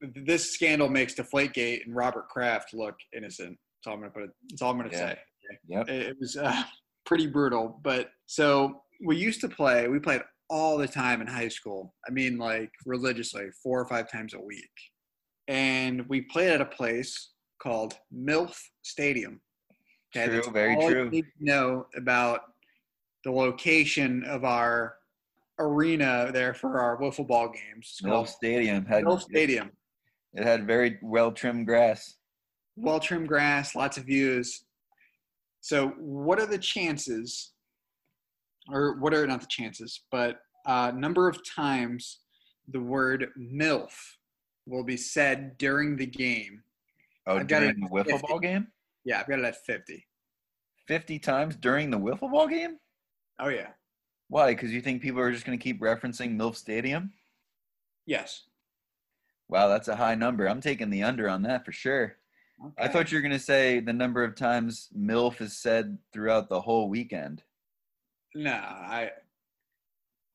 this 0.00 0.52
scandal 0.52 0.88
makes 0.88 1.14
Deflategate 1.14 1.84
and 1.86 1.94
Robert 1.94 2.28
Kraft 2.28 2.74
look 2.74 2.96
innocent. 3.16 3.56
That's 3.78 3.86
all 3.86 3.94
I'm 3.94 4.00
gonna 4.00 4.10
put. 4.10 4.22
It, 4.24 4.30
that's 4.50 4.60
all 4.62 4.72
I'm 4.72 4.76
gonna 4.78 4.90
Yeah. 4.90 4.98
say. 4.98 5.18
Yep. 5.68 5.88
It, 5.88 6.02
it 6.08 6.16
was 6.18 6.36
uh, 6.36 6.62
pretty 7.06 7.28
brutal. 7.28 7.80
But 7.84 8.10
so 8.26 8.82
we 9.04 9.16
used 9.16 9.40
to 9.42 9.48
play. 9.48 9.86
We 9.86 10.00
played 10.00 10.22
all 10.52 10.76
the 10.76 10.86
time 10.86 11.22
in 11.22 11.26
high 11.26 11.48
school. 11.48 11.94
I 12.06 12.10
mean, 12.12 12.36
like 12.36 12.70
religiously, 12.84 13.46
four 13.62 13.80
or 13.80 13.86
five 13.88 14.12
times 14.12 14.34
a 14.34 14.40
week. 14.40 14.70
And 15.48 16.06
we 16.10 16.20
played 16.20 16.50
at 16.50 16.60
a 16.60 16.66
place 16.66 17.30
called 17.60 17.94
MILF 18.14 18.54
Stadium. 18.82 19.40
True, 20.12 20.26
that's 20.26 20.48
very 20.48 20.76
all 20.76 20.82
you 20.82 20.90
true. 20.90 21.10
need 21.10 21.22
to 21.22 21.44
know 21.44 21.86
about 21.96 22.40
the 23.24 23.30
location 23.30 24.24
of 24.24 24.44
our 24.44 24.96
arena 25.58 26.30
there 26.34 26.52
for 26.52 26.78
our 26.78 27.00
wiffle 27.00 27.26
ball 27.26 27.48
games. 27.48 27.98
Called 28.04 28.28
Stadium 28.28 28.84
had 28.84 29.04
MILF 29.04 29.22
Stadium. 29.22 29.70
It 30.34 30.44
had 30.44 30.66
very 30.66 30.98
well 31.02 31.32
trimmed 31.32 31.64
grass. 31.66 32.16
well 32.76 33.00
trimmed 33.00 33.28
grass, 33.28 33.74
lots 33.74 33.96
of 33.96 34.04
views. 34.04 34.64
So, 35.62 35.88
what 35.98 36.38
are 36.40 36.46
the 36.46 36.58
chances, 36.58 37.51
or 38.70 38.98
what 38.98 39.14
are 39.14 39.26
not 39.26 39.40
the 39.40 39.46
chances, 39.48 40.04
but 40.10 40.38
uh, 40.66 40.92
number 40.94 41.28
of 41.28 41.40
times 41.48 42.20
the 42.68 42.80
word 42.80 43.28
MILF 43.38 43.92
will 44.66 44.84
be 44.84 44.96
said 44.96 45.58
during 45.58 45.96
the 45.96 46.06
game? 46.06 46.62
Oh, 47.26 47.38
I've 47.38 47.46
during 47.46 47.80
the 47.80 47.88
wiffle 47.88 48.12
50. 48.12 48.26
ball 48.28 48.38
game? 48.38 48.68
Yeah, 49.04 49.20
I've 49.20 49.28
got 49.28 49.38
it 49.38 49.44
at 49.44 49.64
50. 49.64 50.06
50 50.86 51.18
times 51.18 51.56
during 51.56 51.90
the 51.90 51.98
wiffle 51.98 52.30
ball 52.30 52.48
game? 52.48 52.78
Oh, 53.38 53.48
yeah. 53.48 53.68
Why? 54.28 54.54
Because 54.54 54.72
you 54.72 54.80
think 54.80 55.02
people 55.02 55.20
are 55.20 55.32
just 55.32 55.44
going 55.44 55.58
to 55.58 55.62
keep 55.62 55.80
referencing 55.80 56.36
MILF 56.36 56.56
Stadium? 56.56 57.12
Yes. 58.06 58.44
Wow, 59.48 59.68
that's 59.68 59.88
a 59.88 59.96
high 59.96 60.14
number. 60.14 60.48
I'm 60.48 60.60
taking 60.60 60.90
the 60.90 61.02
under 61.02 61.28
on 61.28 61.42
that 61.42 61.64
for 61.64 61.72
sure. 61.72 62.16
I 62.78 62.88
thought 62.88 63.10
you 63.10 63.18
were 63.18 63.22
gonna 63.22 63.38
say 63.38 63.80
the 63.80 63.92
number 63.92 64.22
of 64.22 64.36
times 64.36 64.88
MILF 64.96 65.40
is 65.40 65.56
said 65.56 65.98
throughout 66.12 66.48
the 66.48 66.60
whole 66.60 66.88
weekend. 66.88 67.42
No, 68.34 68.52
I 68.52 69.10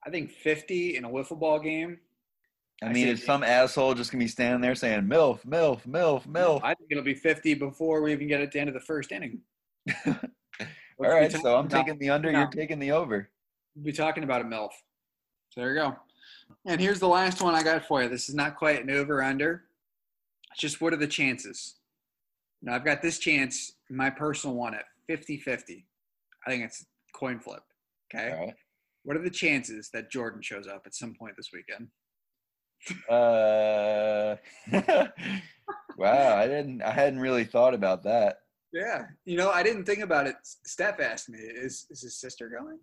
I 0.06 0.10
think 0.10 0.32
50 0.32 0.98
in 0.98 1.06
a 1.06 1.10
wiffle 1.10 1.40
ball 1.40 1.60
game. 1.60 2.00
I 2.82 2.88
I 2.88 2.94
mean, 2.94 3.08
is 3.08 3.26
some 3.26 3.44
asshole 3.44 3.96
just 3.96 4.12
gonna 4.12 4.24
be 4.24 4.28
standing 4.28 4.62
there 4.62 4.76
saying 4.76 5.02
MILF, 5.02 5.44
MILF, 5.46 5.86
MILF, 5.88 6.28
MILF? 6.28 6.62
I 6.64 6.76
think 6.76 6.92
it'll 6.92 7.04
be 7.04 7.16
50 7.16 7.56
before 7.56 8.02
we 8.02 8.12
even 8.12 8.28
get 8.28 8.42
at 8.42 8.52
the 8.52 8.60
end 8.60 8.70
of 8.70 8.76
the 8.76 8.82
first 8.82 9.12
inning. 9.12 9.42
All 10.06 10.16
right, 11.00 11.32
so 11.32 11.56
I'm 11.56 11.68
talking 11.68 11.94
taking 11.94 12.00
the 12.00 12.10
under, 12.10 12.32
you're 12.32 12.48
taking 12.48 12.80
the 12.80 12.92
over. 12.92 13.30
We'll 13.76 13.86
be 13.86 13.92
talking 13.92 14.24
about 14.24 14.42
a 14.42 14.46
MILF. 14.46 14.70
So 15.50 15.62
there 15.62 15.74
you 15.74 15.80
go. 15.80 15.96
And 16.66 16.80
here's 16.80 17.00
the 17.00 17.08
last 17.08 17.42
one 17.42 17.56
I 17.56 17.64
got 17.64 17.86
for 17.86 18.04
you. 18.04 18.10
This 18.10 18.30
is 18.30 18.36
not 18.36 18.56
quite 18.56 18.84
an 18.84 18.90
over 18.90 19.24
under. 19.24 19.64
It's 20.52 20.62
just 20.62 20.82
what 20.82 20.94
are 20.94 20.98
the 20.98 21.08
chances? 21.08 21.76
Now, 22.62 22.74
I've 22.74 22.86
got 22.86 23.02
this 23.02 23.20
chance, 23.20 23.74
my 23.90 24.10
personal 24.10 24.56
one, 24.56 24.74
at 24.74 24.86
50 25.08 25.38
50. 25.38 25.86
I 26.46 26.50
think 26.50 26.64
it's 26.64 26.86
coin 27.14 27.40
flip. 27.40 27.62
Okay. 28.14 28.32
Right. 28.32 28.54
What 29.04 29.18
are 29.18 29.24
the 29.24 29.30
chances 29.30 29.90
that 29.94 30.12
Jordan 30.12 30.42
shows 30.42 30.68
up 30.68 30.84
at 30.86 30.96
some 30.96 31.16
point 31.18 31.36
this 31.38 31.50
weekend? 31.54 31.88
Uh, 33.10 34.36
wow, 35.98 36.38
I 36.38 36.48
didn't, 36.48 36.82
I 36.82 36.92
hadn't 36.92 37.20
really 37.20 37.46
thought 37.46 37.74
about 37.74 38.04
that. 38.04 38.38
Yeah. 38.74 39.06
You 39.26 39.38
know, 39.38 39.50
I 39.50 39.64
didn't 39.64 39.86
think 39.86 40.00
about 40.00 40.28
it. 40.28 40.36
Steph 40.44 41.00
asked 41.00 41.30
me, 41.30 41.40
is, 41.40 41.86
is 41.90 42.02
his 42.02 42.20
sister 42.20 42.50
going? 42.50 42.80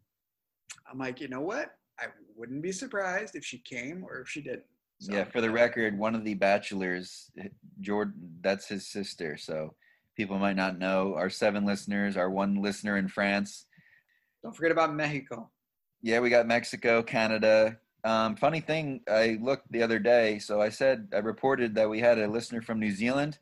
I'm 0.91 0.99
like, 0.99 1.21
you 1.21 1.29
know 1.29 1.43
what? 1.43 1.71
I 1.99 2.07
wouldn't 2.37 2.63
be 2.63 2.73
surprised 2.73 3.37
if 3.37 3.45
she 3.45 3.59
came 3.59 4.05
or 4.05 4.21
if 4.21 4.29
she 4.29 4.41
didn't. 4.41 4.65
So, 5.01 5.13
yeah, 5.13 5.25
for 5.25 5.41
the 5.41 5.51
record, 5.51 5.99
one 5.99 6.15
of 6.15 6.25
the 6.25 6.35
bachelors, 6.35 7.31
Jordan, 7.81 8.15
that's 8.41 8.69
his 8.69 8.87
sister. 8.87 9.37
So 9.37 9.75
people 10.17 10.39
might 10.39 10.57
not 10.57 10.79
know. 10.79 11.15
Our 11.15 11.31
seven 11.31 11.65
listeners, 11.65 12.17
our 12.17 12.31
one 12.31 12.63
listener 12.63 12.97
in 12.97 13.09
France. 13.09 13.67
Don't 14.45 14.55
forget 14.55 14.73
about 14.73 14.95
Mexico. 14.95 15.51
Yeah, 16.03 16.21
we 16.21 16.29
got 16.29 16.47
Mexico, 16.47 17.03
Canada. 17.03 17.79
Um, 18.05 18.37
funny 18.37 18.61
thing, 18.61 19.01
I 19.09 19.39
looked 19.41 19.73
the 19.73 19.83
other 19.83 19.99
day. 19.99 20.39
So 20.39 20.61
I 20.61 20.69
said 20.69 21.09
I 21.15 21.21
reported 21.21 21.75
that 21.77 21.89
we 21.89 21.99
had 21.99 22.19
a 22.19 22.29
listener 22.29 22.61
from 22.61 22.79
New 22.79 22.91
Zealand. 22.91 23.39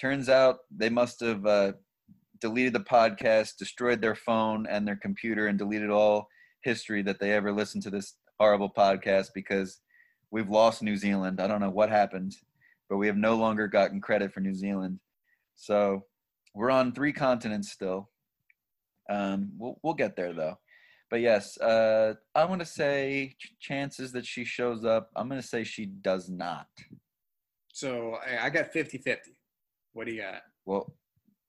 Turns 0.00 0.28
out 0.28 0.58
they 0.70 0.88
must 0.88 1.18
have 1.18 1.44
uh, 1.44 1.72
deleted 2.40 2.72
the 2.72 2.78
podcast, 2.78 3.56
destroyed 3.56 4.00
their 4.00 4.14
phone 4.14 4.68
and 4.68 4.86
their 4.86 4.94
computer, 4.94 5.48
and 5.48 5.58
deleted 5.58 5.90
all 5.90 6.28
history 6.62 7.02
that 7.02 7.18
they 7.18 7.32
ever 7.32 7.50
listened 7.50 7.82
to 7.82 7.90
this 7.90 8.14
horrible 8.38 8.70
podcast 8.70 9.30
because 9.34 9.80
we've 10.30 10.48
lost 10.48 10.84
New 10.84 10.96
Zealand. 10.96 11.40
I 11.40 11.48
don't 11.48 11.60
know 11.60 11.70
what 11.70 11.90
happened, 11.90 12.36
but 12.88 12.98
we 12.98 13.08
have 13.08 13.16
no 13.16 13.34
longer 13.34 13.66
gotten 13.66 14.00
credit 14.00 14.32
for 14.32 14.38
New 14.38 14.54
Zealand. 14.54 15.00
So 15.56 16.04
we're 16.54 16.70
on 16.70 16.92
three 16.92 17.12
continents 17.12 17.72
still. 17.72 18.08
Um, 19.08 19.52
we'll 19.58 19.78
we'll 19.82 19.94
get 19.94 20.16
there 20.16 20.32
though. 20.32 20.58
But 21.10 21.20
yes, 21.20 21.58
uh, 21.58 22.14
I'm 22.34 22.48
gonna 22.48 22.64
say 22.64 23.34
ch- 23.38 23.54
chances 23.60 24.12
that 24.12 24.26
she 24.26 24.44
shows 24.44 24.84
up. 24.84 25.10
I'm 25.14 25.28
gonna 25.28 25.42
say 25.42 25.64
she 25.64 25.86
does 25.86 26.28
not. 26.28 26.66
So 27.72 28.16
I, 28.26 28.46
I 28.46 28.50
got 28.50 28.72
50 28.72 28.98
50. 28.98 29.32
What 29.92 30.06
do 30.06 30.14
you 30.14 30.22
got? 30.22 30.42
Well, 30.64 30.94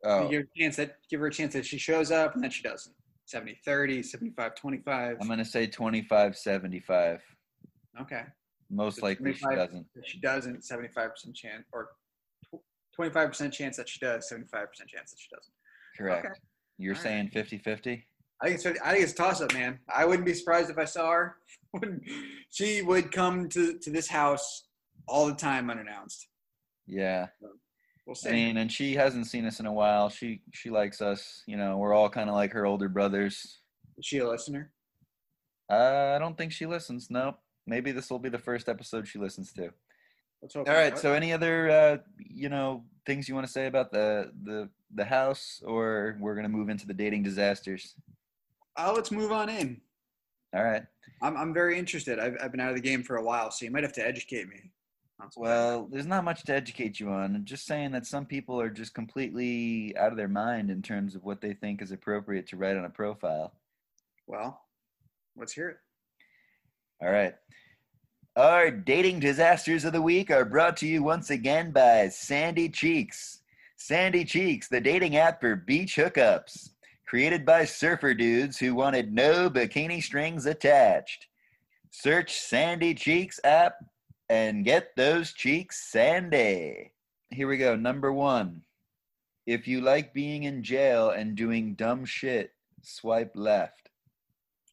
You 0.03 0.09
oh, 0.09 0.29
give, 0.29 0.41
her 0.41 0.47
a 0.55 0.59
chance 0.59 0.75
that, 0.75 0.97
give 1.09 1.19
her 1.19 1.27
a 1.27 1.31
chance 1.31 1.53
that 1.53 1.65
she 1.65 1.77
shows 1.77 2.11
up 2.11 2.35
and 2.35 2.43
then 2.43 2.51
she 2.51 2.63
doesn't. 2.63 2.93
70 3.25 3.59
30, 3.65 4.03
75 4.03 4.55
25. 4.55 5.17
I'm 5.19 5.27
gonna 5.27 5.45
say 5.45 5.65
25, 5.65 6.37
75. 6.37 7.21
Okay. 8.01 8.23
Most 8.69 8.97
So 8.97 9.05
likely 9.05 9.33
she 9.33 9.45
doesn't. 9.45 9.85
She 10.03 10.19
doesn't, 10.19 10.61
75% 10.61 11.33
chance, 11.33 11.63
or 11.71 11.89
25% 12.99 13.51
chance 13.51 13.77
that 13.77 13.89
she 13.89 13.99
does, 13.99 14.29
75% 14.31 14.51
chance 14.87 15.11
that 15.11 15.19
she 15.19 15.27
doesn't. 15.33 15.53
Correct. 15.97 16.25
Okay. 16.25 16.35
You're 16.77 16.93
All 16.93 17.01
right. 17.01 17.03
saying 17.03 17.29
50 17.29 17.57
50? 17.59 18.05
I 18.41 18.45
think 18.45 18.55
it's 18.55 18.65
I 18.81 18.91
think 18.91 19.03
it's 19.03 19.13
toss 19.13 19.41
up, 19.41 19.53
man. 19.53 19.79
I 19.93 20.05
wouldn't 20.05 20.25
be 20.25 20.33
surprised 20.33 20.69
if 20.69 20.77
I 20.77 20.85
saw 20.85 21.11
her. 21.11 21.38
She 22.49 22.81
would 22.81 23.11
come 23.11 23.49
to, 23.49 23.77
to 23.79 23.89
this 23.89 24.07
house 24.07 24.67
all 25.09 25.27
the 25.27 25.33
time 25.35 25.69
unannounced. 25.69 26.27
Yeah. 26.88 27.27
We'll 28.05 28.15
see. 28.15 28.29
I 28.29 28.31
mean, 28.31 28.57
and 28.57 28.71
she 28.71 28.93
hasn't 28.93 29.27
seen 29.27 29.45
us 29.45 29.59
in 29.59 29.65
a 29.65 29.73
while. 29.73 30.09
She 30.09 30.41
she 30.53 30.69
likes 30.69 31.01
us. 31.01 31.43
You 31.47 31.57
know, 31.57 31.77
we're 31.77 31.93
all 31.93 32.09
kind 32.09 32.29
of 32.29 32.35
like 32.35 32.53
her 32.53 32.65
older 32.65 32.88
brothers. 32.88 33.59
Is 33.97 34.05
she 34.05 34.19
a 34.19 34.27
listener? 34.29 34.71
Uh, 35.69 36.13
I 36.15 36.19
don't 36.19 36.38
think 36.38 36.51
she 36.51 36.65
listens. 36.65 37.09
No. 37.09 37.38
Maybe 37.67 37.91
this 37.91 38.09
will 38.11 38.19
be 38.19 38.29
the 38.29 38.38
first 38.38 38.69
episode 38.69 39.07
she 39.07 39.17
listens 39.17 39.51
to. 39.53 39.71
All 40.55 40.63
right. 40.65 40.97
So, 40.97 41.13
any 41.13 41.34
other 41.34 41.69
uh, 41.69 41.97
you 42.17 42.49
know 42.49 42.84
things 43.05 43.27
you 43.27 43.36
want 43.36 43.45
to 43.47 43.51
say 43.51 43.67
about 43.67 43.91
the 43.91 44.31
the 44.43 44.69
the 44.93 45.05
house, 45.05 45.62
or 45.65 46.17
we're 46.19 46.36
gonna 46.36 46.49
move 46.49 46.69
into 46.69 46.86
the 46.86 46.93
dating 46.93 47.23
disasters? 47.23 47.95
Uh, 48.77 48.91
let's 48.95 49.12
move 49.12 49.31
on 49.31 49.49
in. 49.49 49.79
All 50.53 50.63
right. 50.63 50.84
I'm, 51.21 51.38
I'm 51.38 51.53
very 51.53 51.77
interested. 51.77 52.19
I've, 52.19 52.38
I've 52.41 52.51
been 52.51 52.60
out 52.60 52.69
of 52.69 52.75
the 52.75 52.81
game 52.81 53.03
for 53.03 53.17
a 53.17 53.23
while, 53.23 53.51
so 53.51 53.65
you 53.65 53.71
might 53.71 53.84
have 53.84 53.93
to 53.93 54.05
educate 54.05 54.47
me. 54.47 54.71
on 55.19 55.31
some 55.31 55.43
things. 55.43 55.49
Well, 55.49 55.88
there's 55.91 56.05
not 56.05 56.23
much 56.23 56.43
to 56.45 56.53
educate 56.53 56.99
you 56.99 57.10
on. 57.10 57.36
I'm 57.36 57.45
just 57.45 57.65
saying 57.65 57.91
that 57.91 58.05
some 58.05 58.25
people 58.25 58.60
are 58.60 58.69
just 58.69 58.93
completely 58.93 59.95
out 59.97 60.12
of 60.12 60.17
their 60.17 60.27
mind 60.27 60.69
in 60.69 60.81
terms 60.81 61.15
of 61.15 61.23
what 61.23 61.41
they 61.41 61.53
think 61.53 61.81
is 61.81 61.91
appropriate 61.91 62.47
to 62.47 62.58
write 62.58 62.77
on 62.77 62.86
a 62.86 62.89
profile. 62.89 63.53
well, 64.27 64.62
let's 65.38 65.53
hear 65.53 65.69
it. 65.69 65.77
All 67.01 67.12
right. 67.12 67.36
Our 68.35 68.69
dating 68.69 69.21
disasters 69.21 69.85
of 69.85 69.93
the 69.93 70.01
week 70.01 70.29
are 70.29 70.43
brought 70.43 70.75
to 70.77 70.87
you 70.87 71.01
once 71.01 71.29
again 71.29 71.71
by 71.71 72.09
Sandy 72.09 72.67
Cheeks. 72.67 73.39
Sandy 73.77 74.25
Cheeks, 74.25 74.67
the 74.67 74.81
dating 74.81 75.15
app 75.15 75.39
for 75.39 75.55
beach 75.55 75.95
hookups. 75.95 76.71
Created 77.07 77.45
by 77.45 77.63
surfer 77.63 78.13
dudes 78.13 78.57
who 78.57 78.75
wanted 78.75 79.13
no 79.13 79.49
bikini 79.49 80.03
strings 80.03 80.47
attached. 80.47 81.27
Search 81.91 82.35
Sandy 82.35 82.93
Cheeks 82.93 83.39
app 83.45 83.75
and 84.27 84.65
get 84.65 84.93
those 84.97 85.31
cheeks 85.31 85.89
sandy. 85.89 86.91
Here 87.29 87.47
we 87.47 87.55
go. 87.55 87.77
Number 87.77 88.11
one. 88.11 88.63
If 89.45 89.65
you 89.65 89.79
like 89.79 90.13
being 90.13 90.43
in 90.43 90.61
jail 90.61 91.11
and 91.11 91.37
doing 91.37 91.75
dumb 91.75 92.03
shit, 92.03 92.51
swipe 92.81 93.31
left. 93.33 93.91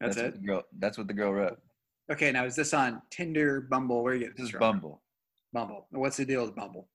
That's, 0.01 0.17
what 0.17 0.25
it. 0.25 0.33
the 0.33 0.47
girl, 0.47 0.63
that's 0.79 0.97
what 0.97 1.07
the 1.07 1.13
girl 1.13 1.31
wrote. 1.31 1.61
Okay, 2.11 2.31
now 2.31 2.45
is 2.45 2.55
this 2.55 2.73
on 2.73 3.01
Tinder, 3.09 3.61
Bumble? 3.61 4.03
Where 4.03 4.13
are 4.13 4.15
you 4.15 4.25
get 4.25 4.35
This 4.35 4.45
is 4.45 4.51
from? 4.51 4.59
Bumble. 4.59 5.01
Bumble. 5.53 5.87
What's 5.91 6.17
the 6.17 6.25
deal 6.25 6.45
with 6.45 6.55
Bumble? 6.55 6.89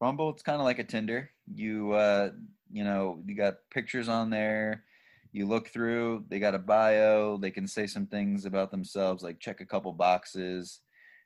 Bumble, 0.00 0.30
it's 0.30 0.42
kind 0.42 0.58
of 0.58 0.64
like 0.64 0.78
a 0.78 0.84
Tinder. 0.84 1.30
You, 1.52 1.92
uh, 1.92 2.30
you 2.70 2.84
know, 2.84 3.22
you 3.26 3.34
got 3.34 3.56
pictures 3.70 4.08
on 4.08 4.30
there. 4.30 4.84
You 5.32 5.46
look 5.46 5.68
through. 5.68 6.24
They 6.28 6.38
got 6.38 6.54
a 6.54 6.58
bio. 6.58 7.36
They 7.36 7.50
can 7.50 7.66
say 7.66 7.86
some 7.86 8.06
things 8.06 8.46
about 8.46 8.70
themselves, 8.70 9.22
like 9.22 9.38
check 9.38 9.60
a 9.60 9.66
couple 9.66 9.92
boxes, 9.92 10.80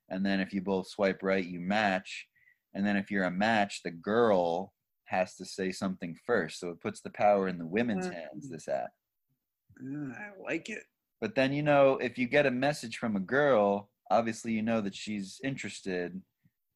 and 0.08 0.26
then 0.26 0.40
if 0.40 0.52
you 0.52 0.60
both 0.60 0.88
swipe 0.88 1.22
right, 1.22 1.44
you 1.44 1.60
match. 1.60 2.26
And 2.74 2.84
then 2.84 2.96
if 2.96 3.10
you're 3.10 3.24
a 3.24 3.30
match, 3.30 3.82
the 3.84 3.90
girl 3.90 4.72
has 5.04 5.36
to 5.36 5.44
say 5.44 5.70
something 5.70 6.16
first. 6.26 6.58
So 6.58 6.70
it 6.70 6.80
puts 6.80 7.00
the 7.00 7.10
power 7.10 7.48
in 7.48 7.58
the 7.58 7.66
women's 7.66 8.06
hands. 8.06 8.48
This 8.50 8.68
app. 8.68 8.90
Uh, 9.80 10.12
I 10.12 10.30
like 10.42 10.68
it. 10.68 10.82
But 11.20 11.34
then 11.34 11.52
you 11.52 11.62
know, 11.62 11.98
if 11.98 12.18
you 12.18 12.26
get 12.26 12.46
a 12.46 12.50
message 12.50 12.96
from 12.96 13.16
a 13.16 13.20
girl, 13.20 13.90
obviously 14.10 14.52
you 14.52 14.62
know 14.62 14.80
that 14.80 14.94
she's 14.94 15.40
interested 15.44 16.20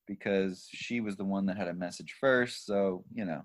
because 0.06 0.68
she 0.70 1.00
was 1.00 1.16
the 1.16 1.24
one 1.24 1.46
that 1.46 1.56
had 1.56 1.68
a 1.68 1.74
message 1.74 2.14
first. 2.20 2.66
So 2.66 3.04
you 3.12 3.24
know. 3.24 3.42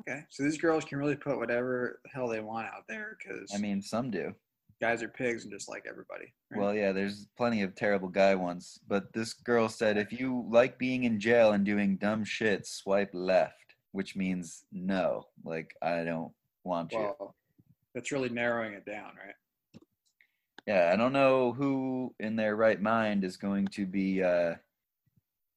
Okay, 0.00 0.20
so 0.30 0.44
these 0.44 0.58
girls 0.58 0.84
can 0.84 0.98
really 0.98 1.16
put 1.16 1.38
whatever 1.38 2.00
the 2.04 2.10
hell 2.10 2.28
they 2.28 2.40
want 2.40 2.68
out 2.68 2.84
there 2.88 3.16
because 3.18 3.50
I 3.52 3.58
mean, 3.58 3.82
some 3.82 4.10
do. 4.12 4.32
guys 4.80 5.02
are 5.02 5.08
pigs 5.08 5.42
and 5.42 5.52
just 5.52 5.68
like 5.68 5.86
everybody. 5.88 6.32
right? 6.50 6.60
Well, 6.60 6.74
yeah, 6.74 6.92
there's 6.92 7.26
plenty 7.36 7.62
of 7.62 7.74
terrible 7.74 8.08
guy 8.08 8.34
ones. 8.36 8.78
But 8.86 9.12
this 9.12 9.32
girl 9.32 9.68
said 9.68 9.98
if 9.98 10.12
you 10.12 10.46
like 10.48 10.78
being 10.78 11.04
in 11.04 11.18
jail 11.18 11.52
and 11.52 11.64
doing 11.64 11.96
dumb 11.96 12.24
shit, 12.24 12.66
swipe 12.66 13.10
left, 13.12 13.74
which 13.92 14.14
means 14.14 14.64
no. 14.70 15.24
Like, 15.44 15.74
I 15.82 16.04
don't 16.04 16.32
want 16.64 16.92
you. 16.92 16.98
well, 16.98 17.34
that's 17.94 18.12
really 18.12 18.28
narrowing 18.28 18.74
it 18.74 18.84
down, 18.86 19.12
right? 19.16 19.34
Yeah, 20.68 20.90
I 20.92 20.96
don't 20.96 21.14
know 21.14 21.54
who 21.54 22.14
in 22.20 22.36
their 22.36 22.54
right 22.54 22.78
mind 22.78 23.24
is 23.24 23.38
going 23.38 23.68
to 23.68 23.86
be 23.86 24.22
uh, 24.22 24.56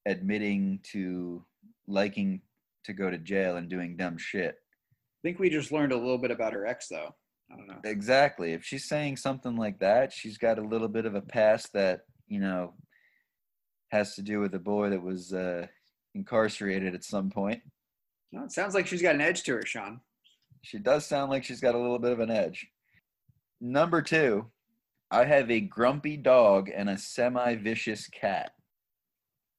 admitting 0.06 0.80
to 0.94 1.44
liking 1.86 2.40
to 2.86 2.94
go 2.94 3.12
to 3.12 3.18
jail 3.18 3.58
and 3.58 3.68
doing 3.68 3.98
dumb 3.98 4.18
shit. 4.18 4.56
I 4.56 5.22
think 5.22 5.38
we 5.38 5.50
just 5.50 5.74
learned 5.74 5.92
a 5.92 5.98
little 5.98 6.18
bit 6.18 6.32
about 6.32 6.54
her 6.54 6.66
ex, 6.66 6.88
though. 6.88 7.14
I 7.52 7.58
don't 7.58 7.68
know. 7.68 7.82
Exactly. 7.84 8.54
If 8.54 8.64
she's 8.64 8.88
saying 8.88 9.18
something 9.18 9.58
like 9.58 9.80
that, 9.80 10.14
she's 10.14 10.38
got 10.38 10.58
a 10.58 10.66
little 10.66 10.88
bit 10.88 11.06
of 11.06 11.14
a 11.14 11.22
past 11.22 11.74
that, 11.74 12.04
you 12.30 12.40
know, 12.40 12.74
has 13.90 14.16
to 14.16 14.22
do 14.22 14.40
with 14.40 14.56
a 14.56 14.60
boy 14.60 14.92
that 14.92 15.04
was 15.04 15.34
uh, 15.34 15.68
incarcerated 16.16 16.96
at 16.96 17.04
some 17.04 17.30
point. 17.30 17.62
No, 18.32 18.46
it 18.46 18.54
sounds 18.54 18.74
like 18.74 18.88
she's 18.88 19.02
got 19.02 19.16
an 19.16 19.22
edge 19.22 19.44
to 19.44 19.56
her, 19.56 19.66
Sean. 19.66 20.00
She 20.62 20.78
does 20.80 21.06
sound 21.06 21.32
like 21.32 21.44
she's 21.44 21.60
got 21.60 21.76
a 21.76 21.80
little 21.80 22.00
bit 22.00 22.14
of 22.14 22.22
an 22.22 22.32
edge. 22.32 22.66
Number 23.60 24.02
two, 24.02 24.50
I 25.12 25.26
have 25.26 25.52
a 25.52 25.60
grumpy 25.60 26.18
dog 26.18 26.70
and 26.74 26.90
a 26.90 26.98
semi 26.98 27.56
vicious 27.56 28.08
cat. 28.08 28.54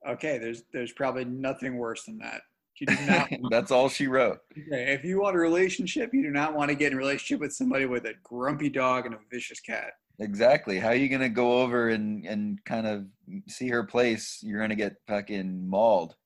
Okay, 0.08 0.38
there's 0.38 0.64
there's 0.72 0.92
probably 0.92 1.24
nothing 1.24 1.76
worse 1.76 2.04
than 2.04 2.18
that. 2.18 2.40
You 2.80 2.86
do 2.86 2.96
not. 3.06 3.30
That's 3.50 3.70
all 3.70 3.88
she 3.88 4.06
wrote. 4.08 4.40
okay, 4.52 4.92
if 4.92 5.04
you 5.04 5.20
want 5.20 5.36
a 5.36 5.38
relationship, 5.38 6.12
you 6.12 6.22
do 6.22 6.30
not 6.30 6.54
want 6.54 6.70
to 6.70 6.74
get 6.74 6.92
in 6.92 6.94
a 6.94 7.00
relationship 7.00 7.40
with 7.40 7.52
somebody 7.52 7.86
with 7.86 8.06
a 8.06 8.14
grumpy 8.24 8.70
dog 8.70 9.06
and 9.06 9.14
a 9.14 9.18
vicious 9.30 9.60
cat. 9.60 9.92
Exactly. 10.18 10.78
How 10.78 10.88
are 10.88 10.94
you 10.94 11.08
gonna 11.08 11.28
go 11.28 11.60
over 11.60 11.90
and 11.90 12.26
and 12.26 12.64
kind 12.64 12.86
of 12.86 13.04
see 13.48 13.68
her 13.68 13.84
place? 13.84 14.40
You're 14.42 14.60
gonna 14.60 14.74
get 14.74 14.96
fucking 15.06 15.68
mauled. 15.68 16.16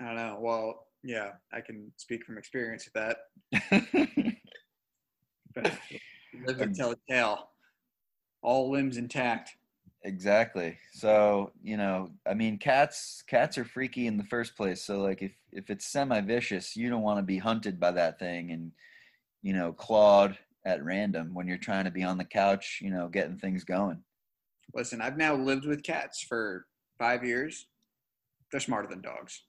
I 0.00 0.06
don't 0.06 0.16
know. 0.16 0.38
Well, 0.40 0.86
yeah, 1.02 1.32
I 1.52 1.60
can 1.60 1.92
speak 1.96 2.24
from 2.24 2.38
experience 2.38 2.88
with 2.92 3.16
that. 3.62 4.36
But 5.54 5.72
live 6.46 6.58
to 6.58 6.68
tell 6.68 6.92
a 6.92 6.96
tale. 7.08 7.49
All 8.42 8.70
limbs 8.70 8.96
intact. 8.96 9.56
exactly. 10.04 10.78
So 10.92 11.52
you 11.62 11.76
know, 11.76 12.10
I 12.26 12.34
mean, 12.34 12.58
cats 12.58 13.22
cats 13.26 13.58
are 13.58 13.64
freaky 13.64 14.06
in 14.06 14.16
the 14.16 14.24
first 14.24 14.56
place. 14.56 14.82
So 14.82 15.00
like, 15.00 15.22
if 15.22 15.32
if 15.52 15.70
it's 15.70 15.86
semi 15.86 16.20
vicious, 16.20 16.76
you 16.76 16.88
don't 16.88 17.02
want 17.02 17.18
to 17.18 17.22
be 17.22 17.38
hunted 17.38 17.78
by 17.78 17.92
that 17.92 18.18
thing 18.18 18.50
and 18.52 18.72
you 19.42 19.52
know 19.52 19.72
clawed 19.72 20.36
at 20.64 20.84
random 20.84 21.34
when 21.34 21.46
you're 21.46 21.58
trying 21.58 21.84
to 21.84 21.90
be 21.90 22.02
on 22.02 22.18
the 22.18 22.24
couch, 22.24 22.80
you 22.82 22.90
know, 22.90 23.08
getting 23.08 23.38
things 23.38 23.64
going. 23.64 24.02
Listen, 24.74 25.00
I've 25.00 25.16
now 25.16 25.34
lived 25.34 25.64
with 25.64 25.82
cats 25.82 26.22
for 26.22 26.66
five 26.98 27.24
years. 27.24 27.66
They're 28.50 28.60
smarter 28.60 28.88
than 28.88 29.00
dogs. 29.00 29.42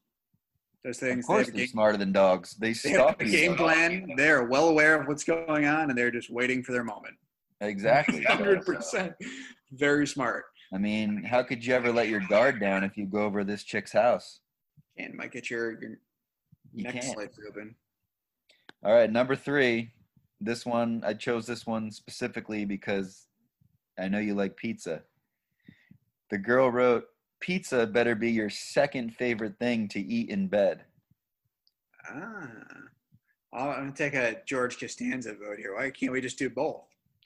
Those 0.83 0.97
things, 0.97 1.25
Of 1.25 1.27
course, 1.27 1.45
they 1.47 1.51
they're 1.51 1.59
game, 1.59 1.67
smarter 1.67 1.97
than 1.97 2.11
dogs. 2.11 2.55
They 2.55 2.73
they 2.73 2.91
have 2.91 3.19
a 3.19 3.25
game 3.25 3.55
plan. 3.55 4.13
They're 4.17 4.45
well 4.45 4.69
aware 4.69 4.99
of 4.99 5.07
what's 5.07 5.23
going 5.23 5.65
on, 5.65 5.89
and 5.89 5.97
they're 5.97 6.11
just 6.11 6.31
waiting 6.31 6.63
for 6.63 6.71
their 6.71 6.83
moment. 6.83 7.15
Exactly. 7.61 8.23
Hundred 8.27 8.65
percent, 8.65 9.13
very 9.71 10.05
smart. 10.05 10.45
I 10.73 10.77
mean, 10.77 11.23
how 11.23 11.43
could 11.43 11.65
you 11.65 11.73
ever 11.73 11.91
let 11.91 12.09
your 12.09 12.21
guard 12.21 12.59
down 12.59 12.83
if 12.83 12.97
you 12.97 13.05
go 13.05 13.21
over 13.23 13.43
this 13.43 13.63
chick's 13.63 13.91
house? 13.91 14.39
And 14.97 15.13
might 15.13 15.31
get 15.31 15.49
your, 15.49 15.79
your 15.81 15.91
You 16.73 16.83
neck 16.83 17.01
can't. 17.01 17.17
open. 17.49 17.75
All 18.83 18.93
right, 18.93 19.11
number 19.11 19.35
three. 19.35 19.91
This 20.39 20.65
one, 20.65 21.03
I 21.05 21.13
chose 21.13 21.45
this 21.45 21.67
one 21.67 21.91
specifically 21.91 22.65
because 22.65 23.27
I 23.99 24.07
know 24.07 24.17
you 24.19 24.33
like 24.33 24.57
pizza. 24.57 25.03
The 26.31 26.37
girl 26.39 26.71
wrote, 26.71 27.05
Pizza 27.41 27.85
better 27.85 28.15
be 28.15 28.31
your 28.31 28.49
second 28.49 29.13
favorite 29.15 29.57
thing 29.59 29.87
to 29.89 29.99
eat 29.99 30.29
in 30.29 30.47
bed. 30.47 30.85
Ah, 32.09 32.47
I'm 33.53 33.65
gonna 33.73 33.91
take 33.91 34.13
a 34.13 34.37
George 34.47 34.79
Costanza 34.79 35.33
vote 35.33 35.57
here. 35.57 35.75
Why 35.75 35.89
can't 35.89 36.11
we 36.11 36.21
just 36.21 36.37
do 36.39 36.49
both? 36.49 36.85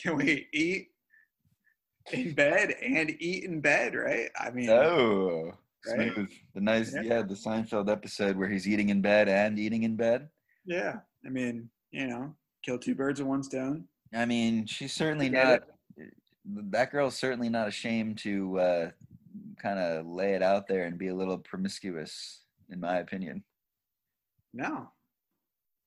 Can 0.00 0.16
we 0.16 0.46
eat 0.52 0.88
in 2.12 2.34
bed 2.34 2.74
and 2.82 3.10
eat 3.20 3.44
in 3.44 3.60
bed? 3.60 3.94
Right? 3.94 4.30
I 4.38 4.50
mean, 4.50 4.70
oh, 4.70 5.52
Right? 5.86 6.12
smooth. 6.14 6.30
The 6.54 6.60
nice, 6.60 6.94
Yeah. 6.94 7.02
yeah, 7.02 7.22
the 7.22 7.34
Seinfeld 7.34 7.90
episode 7.90 8.36
where 8.36 8.48
he's 8.48 8.68
eating 8.68 8.90
in 8.90 9.00
bed 9.00 9.28
and 9.28 9.58
eating 9.58 9.82
in 9.84 9.96
bed. 9.96 10.28
yeah. 10.64 11.00
I 11.24 11.28
mean, 11.28 11.68
you 11.90 12.06
know, 12.06 12.34
kill 12.64 12.78
two 12.78 12.94
birds 12.94 13.20
with 13.20 13.28
one 13.28 13.42
stone. 13.42 13.84
I 14.14 14.24
mean, 14.24 14.64
she's 14.66 14.92
certainly 14.94 15.28
not. 15.28 15.64
That 16.46 16.90
girl's 16.90 17.14
certainly 17.16 17.50
not 17.50 17.68
ashamed 17.68 18.16
to 18.18 18.58
uh, 18.58 18.90
kind 19.58 19.78
of 19.78 20.06
lay 20.06 20.32
it 20.32 20.42
out 20.42 20.66
there 20.66 20.84
and 20.86 20.96
be 20.96 21.08
a 21.08 21.14
little 21.14 21.36
promiscuous, 21.36 22.40
in 22.70 22.80
my 22.80 22.98
opinion. 23.00 23.44
No, 24.54 24.90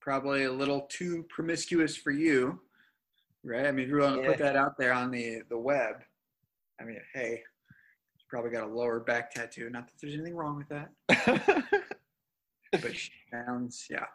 probably 0.04 0.44
a 0.44 0.52
little 0.52 0.82
too 0.90 1.26
promiscuous 1.30 1.96
for 1.96 2.12
you, 2.12 2.60
right? 3.44 3.66
I 3.66 3.72
mean, 3.72 3.86
if 3.86 3.90
you 3.90 4.00
want 4.00 4.22
to 4.22 4.28
put 4.28 4.38
that 4.40 4.58
out 4.58 4.78
there 4.78 4.94
on 4.94 5.10
the 5.10 5.42
the 5.50 5.58
web, 5.58 5.96
I 6.80 6.84
mean, 6.84 7.00
hey, 7.14 7.42
she's 8.16 8.26
probably 8.30 8.52
got 8.52 8.66
a 8.66 8.74
lower 8.74 9.00
back 9.00 9.34
tattoo. 9.34 9.70
Not 9.70 9.88
that 9.88 9.94
there's 10.02 10.14
anything 10.14 10.36
wrong 10.36 10.58
with 10.58 10.68
that, 10.70 11.64
but 12.72 12.96
she 12.96 13.12
sounds, 13.32 13.88
yeah, 13.90 14.06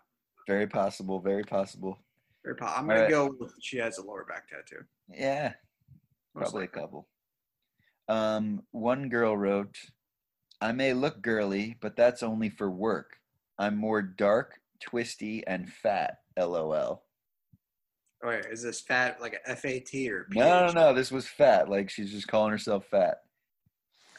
very 0.46 0.66
possible. 0.66 1.20
Very 1.20 1.44
possible. 1.44 1.98
very. 2.44 2.54
Po- 2.54 2.66
I'm 2.66 2.86
gonna 2.86 3.02
right. 3.02 3.10
go 3.10 3.34
with 3.40 3.54
she 3.62 3.78
has 3.78 3.96
a 3.96 4.04
lower 4.04 4.26
back 4.28 4.48
tattoo. 4.48 4.84
Yeah, 5.10 5.54
most 6.34 6.50
probably 6.50 6.64
a 6.64 6.68
couple. 6.68 7.08
Um, 8.10 8.62
one 8.72 9.08
girl 9.08 9.38
wrote, 9.38 9.78
"I 10.60 10.72
may 10.72 10.92
look 10.92 11.22
girly, 11.22 11.78
but 11.80 11.96
that's 11.96 12.22
only 12.22 12.50
for 12.50 12.70
work. 12.70 13.16
I'm 13.58 13.76
more 13.76 14.02
dark, 14.02 14.60
twisty, 14.80 15.46
and 15.46 15.70
fat." 15.72 16.18
LOL. 16.36 17.02
Wait, 18.22 18.46
is 18.46 18.62
this 18.62 18.80
fat 18.80 19.20
like 19.20 19.40
a 19.46 19.54
FAT 19.54 19.94
or? 20.10 20.26
No, 20.30 20.66
no, 20.66 20.72
no. 20.72 20.94
This 20.94 21.12
was 21.12 21.26
fat. 21.26 21.68
Like 21.68 21.88
she's 21.88 22.10
just 22.10 22.26
calling 22.28 22.50
herself 22.50 22.86
fat. 22.86 23.22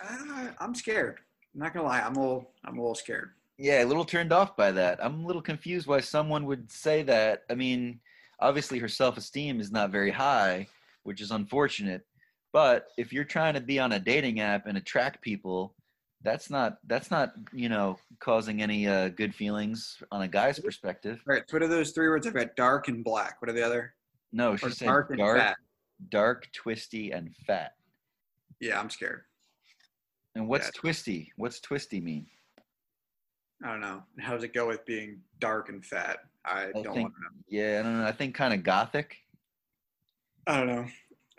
Uh, 0.01 0.47
I'm 0.59 0.73
scared. 0.73 1.19
I'm 1.53 1.59
not 1.59 1.73
gonna 1.73 1.87
lie. 1.87 2.01
I'm 2.01 2.15
a 2.15 2.19
little. 2.19 2.51
I'm 2.63 2.77
a 2.77 2.81
little 2.81 2.95
scared. 2.95 3.31
Yeah, 3.57 3.83
a 3.83 3.85
little 3.85 4.05
turned 4.05 4.31
off 4.31 4.55
by 4.55 4.71
that. 4.71 5.03
I'm 5.03 5.23
a 5.25 5.27
little 5.27 5.41
confused 5.41 5.85
why 5.85 5.99
someone 5.99 6.45
would 6.45 6.71
say 6.71 7.03
that. 7.03 7.43
I 7.49 7.55
mean, 7.55 7.99
obviously 8.39 8.79
her 8.79 8.87
self-esteem 8.87 9.59
is 9.59 9.69
not 9.69 9.91
very 9.91 10.11
high, 10.11 10.67
which 11.03 11.19
is 11.19 11.31
unfortunate. 11.31 12.05
But 12.53 12.87
if 12.97 13.11
you're 13.11 13.25
trying 13.25 13.55
to 13.55 13.59
be 13.59 13.77
on 13.77 13.91
a 13.91 13.99
dating 13.99 14.39
app 14.39 14.65
and 14.65 14.77
attract 14.77 15.21
people, 15.21 15.75
that's 16.21 16.49
not 16.49 16.79
that's 16.87 17.09
not, 17.11 17.33
you 17.53 17.69
know, 17.69 17.97
causing 18.19 18.61
any 18.61 18.87
uh, 18.87 19.09
good 19.09 19.33
feelings 19.33 20.01
on 20.11 20.21
a 20.21 20.27
guy's 20.27 20.59
perspective. 20.59 21.21
All 21.27 21.33
right. 21.35 21.43
So 21.47 21.55
what 21.55 21.63
are 21.63 21.67
those 21.67 21.91
three 21.91 22.09
words? 22.09 22.27
I've 22.27 22.33
got 22.33 22.55
dark 22.55 22.87
and 22.89 23.03
black. 23.03 23.41
What 23.41 23.49
are 23.49 23.53
the 23.53 23.65
other? 23.65 23.93
No, 24.31 24.55
she 24.55 24.65
Or 24.65 24.69
said 24.69 24.85
dark 24.85 25.17
dark, 25.17 25.55
dark, 26.09 26.47
twisty, 26.53 27.11
and 27.11 27.33
fat. 27.47 27.73
Yeah, 28.59 28.79
I'm 28.79 28.89
scared. 28.89 29.21
And 30.35 30.47
what's 30.47 30.67
Yeah. 30.67 30.71
twisty? 30.75 31.31
What's 31.37 31.59
twisty 31.59 31.99
mean? 32.01 32.27
I 33.63 33.71
don't 33.71 33.81
know. 33.81 34.03
How 34.19 34.33
does 34.35 34.43
it 34.43 34.53
go 34.53 34.67
with 34.67 34.85
being 34.85 35.21
dark 35.39 35.69
and 35.69 35.85
fat? 35.85 36.19
I, 36.45 36.65
I 36.67 36.71
don't 36.71 36.83
think- 36.83 36.95
want 36.95 37.13
to 37.15 37.21
know. 37.21 37.29
Yeah, 37.49 37.79
I 37.79 37.83
don't 37.83 37.97
know. 37.99 38.05
I 38.05 38.11
think 38.11 38.35
kind 38.35 38.53
of 38.53 38.63
gothic. 38.63 39.17
I 40.47 40.57
don't 40.57 40.67
know. 40.67 40.85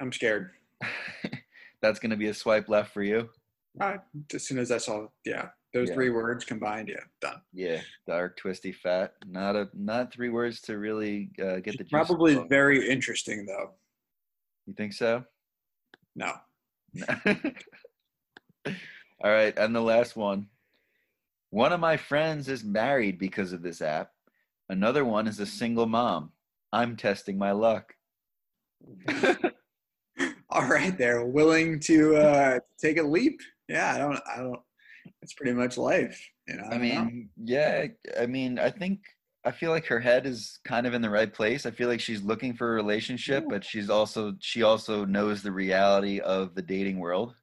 I'm 0.01 0.13
scared. 0.13 0.51
that's 1.83 1.99
gonna 2.01 2.17
be 2.17 2.29
a 2.29 2.35
swipe 2.35 2.69
left 2.69 2.93
for 2.93 3.03
you. 3.03 3.29
Uh, 3.79 3.99
as 4.35 4.47
soon 4.47 4.59
as 4.59 4.73
I 4.73 4.79
saw, 4.79 5.07
yeah, 5.25 5.51
those 5.73 5.89
Yeah. 5.89 5.95
three 5.95 6.11
words 6.11 6.45
combined, 6.45 6.89
yeah, 6.89 7.05
done. 7.21 7.41
Yeah, 7.53 7.83
dark, 8.07 8.37
twisty, 8.37 8.73
fat. 8.73 9.15
Not 9.27 9.55
a 9.57 9.69
not 9.75 10.13
three 10.13 10.31
words 10.31 10.61
to 10.63 10.79
really 10.79 11.31
uh, 11.41 11.61
get 11.61 11.79
the 11.79 11.85
Probably 11.85 12.43
very 12.49 12.89
interesting 12.89 13.47
though. 13.47 13.75
You 14.67 14.75
think 14.75 14.93
so? 14.93 15.25
No. 16.17 16.33
All 18.67 19.31
right, 19.31 19.57
and 19.57 19.75
the 19.75 19.81
last 19.81 20.17
one. 20.17 20.49
One 21.51 21.73
of 21.73 21.81
my 21.81 21.97
friends 21.97 22.49
is 22.49 22.65
married 22.65 23.19
because 23.19 23.53
of 23.53 23.63
this 23.63 23.83
app. 23.83 24.13
Another 24.69 25.05
one 25.05 25.27
is 25.27 25.41
a 25.41 25.47
single 25.47 25.87
mom. 25.87 26.33
I'm 26.73 26.97
testing 26.97 27.37
my 27.37 27.51
luck. 27.51 27.95
All 30.51 30.67
right, 30.67 30.97
they're 30.97 31.27
willing 31.27 31.81
to 31.81 32.17
uh, 32.17 32.59
take 32.79 32.99
a 32.99 33.03
leap. 33.03 33.41
Yeah, 33.71 33.95
I 33.95 33.99
don't. 33.99 34.21
I 34.31 34.37
don't. 34.39 34.61
It's 35.23 35.33
pretty 35.33 35.53
much 35.53 35.79
life. 35.79 36.21
You 36.49 36.57
know. 36.57 36.65
I 36.65 36.75
know. 36.75 36.79
mean, 36.79 37.31
yeah, 37.37 37.87
I 38.21 38.27
mean, 38.27 38.59
I 38.59 38.71
think 38.71 39.01
I 39.45 39.53
feel 39.53 39.71
like 39.71 39.87
her 39.87 40.01
head 40.01 40.27
is 40.27 40.59
kind 40.65 40.87
of 40.87 40.93
in 40.93 41.01
the 41.01 41.09
right 41.09 41.33
place. 41.33 41.65
I 41.65 41.71
feel 41.71 41.89
like 41.89 42.01
she's 42.01 42.23
looking 42.23 42.53
for 42.53 42.73
a 42.73 42.75
relationship, 42.75 43.45
but 43.49 43.65
she's 43.65 43.89
also 43.89 44.35
she 44.41 44.65
also 44.65 45.05
knows 45.05 45.43
the 45.43 45.53
reality 45.53 46.19
of 46.19 46.55
the 46.57 46.63
dating 46.63 46.99
world. 46.99 47.35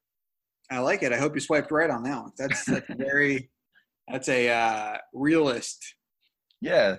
I 0.70 0.80
like 0.80 1.02
it. 1.02 1.14
I 1.14 1.18
hope 1.18 1.34
you 1.34 1.40
swiped 1.40 1.72
right 1.72 1.90
on 1.90 2.04
that 2.04 2.22
one. 2.22 2.32
That's, 2.38 2.66
that's 2.66 2.86
very. 2.98 3.50
That's 4.10 4.30
a 4.30 4.50
uh, 4.50 4.98
realist, 5.14 5.96
Yeah, 6.62 6.96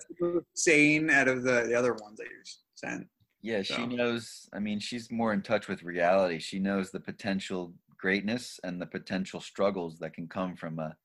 sane 0.54 1.08
out 1.08 1.26
of 1.26 1.42
the, 1.42 1.64
the 1.66 1.74
other 1.74 1.94
ones 1.94 2.18
that 2.18 2.24
you 2.24 2.42
sent. 2.74 3.06
Yeah, 3.40 3.62
she 3.62 3.86
knows. 3.86 4.46
I 4.52 4.58
mean, 4.58 4.78
she's 4.78 5.10
more 5.10 5.32
in 5.32 5.40
touch 5.40 5.68
with 5.68 5.82
reality. 5.82 6.38
She 6.38 6.58
knows 6.58 6.90
the 6.90 7.00
potential 7.00 7.72
greatness 7.98 8.60
and 8.62 8.80
the 8.80 8.86
potential 8.86 9.40
struggles 9.40 9.98
that 9.98 10.14
can 10.14 10.28
come 10.28 10.56
from 10.56 10.78
a 10.78 10.96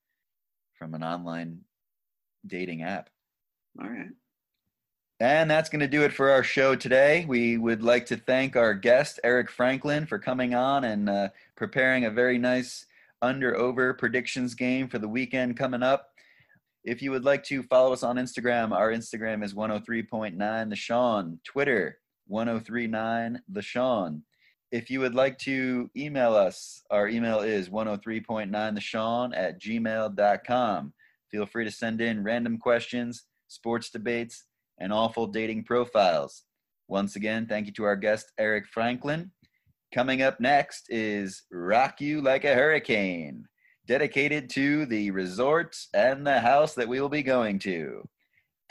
from 0.77 0.93
an 0.93 1.03
online 1.03 1.61
dating 2.45 2.83
app. 2.83 3.09
All 3.81 3.89
right. 3.89 4.09
And 5.19 5.49
that's 5.49 5.69
going 5.69 5.79
to 5.79 5.87
do 5.87 6.03
it 6.03 6.11
for 6.11 6.31
our 6.31 6.43
show 6.43 6.75
today. 6.75 7.25
We 7.27 7.57
would 7.57 7.81
like 7.81 8.05
to 8.07 8.17
thank 8.17 8.55
our 8.55 8.73
guest 8.73 9.19
Eric 9.23 9.49
Franklin 9.49 10.05
for 10.05 10.19
coming 10.19 10.53
on 10.53 10.83
and 10.83 11.09
uh, 11.09 11.29
preparing 11.55 12.05
a 12.05 12.11
very 12.11 12.37
nice 12.37 12.85
under 13.21 13.55
over 13.55 13.93
predictions 13.93 14.53
game 14.53 14.89
for 14.89 14.99
the 14.99 15.07
weekend 15.07 15.55
coming 15.55 15.81
up. 15.83 16.09
If 16.83 17.01
you 17.01 17.11
would 17.11 17.23
like 17.23 17.43
to 17.45 17.63
follow 17.63 17.93
us 17.93 18.03
on 18.03 18.17
Instagram, 18.17 18.73
our 18.73 18.91
Instagram 18.91 19.43
is 19.43 19.53
103.9 19.53 20.69
the 20.69 20.75
Sean, 20.75 21.39
Twitter 21.45 21.99
1039 22.27 23.41
the 23.47 23.61
Sean. 23.61 24.23
If 24.73 24.89
you 24.89 25.01
would 25.01 25.13
like 25.13 25.37
to 25.41 25.91
email 25.95 26.33
us, 26.33 26.81
our 26.89 27.07
email 27.07 27.41
is 27.41 27.69
103.9 27.69 28.73
the 28.73 28.81
Sean 28.81 29.31
at 29.35 29.61
gmail.com. 29.61 30.93
Feel 31.29 31.45
free 31.45 31.65
to 31.65 31.69
send 31.69 32.01
in 32.01 32.23
random 32.23 32.57
questions, 32.57 33.25
sports 33.47 33.91
debates, 33.91 34.45
and 34.79 34.91
awful 34.91 35.27
dating 35.27 35.65
profiles. 35.65 36.45
Once 36.87 37.15
again, 37.15 37.45
thank 37.45 37.67
you 37.67 37.73
to 37.73 37.83
our 37.83 37.95
guest, 37.95 38.31
Eric 38.39 38.65
Franklin. 38.65 39.29
Coming 39.93 40.23
up 40.23 40.39
next 40.39 40.87
is 40.89 41.43
Rock 41.51 42.01
You 42.01 42.21
Like 42.21 42.43
a 42.43 42.55
Hurricane. 42.55 43.45
dedicated 43.85 44.49
to 44.49 44.87
the 44.87 45.11
resort 45.11 45.77
and 45.93 46.25
the 46.25 46.39
house 46.39 46.73
that 46.73 46.87
we 46.87 46.99
will 46.99 47.09
be 47.09 47.21
going 47.21 47.59
to. 47.59 48.09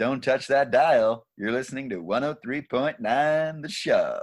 Don't 0.00 0.20
touch 0.20 0.48
that 0.48 0.72
dial. 0.72 1.28
You're 1.36 1.52
listening 1.52 1.90
to 1.90 2.02
103.9 2.02 3.62
The 3.62 3.68
Shug. 3.68 4.18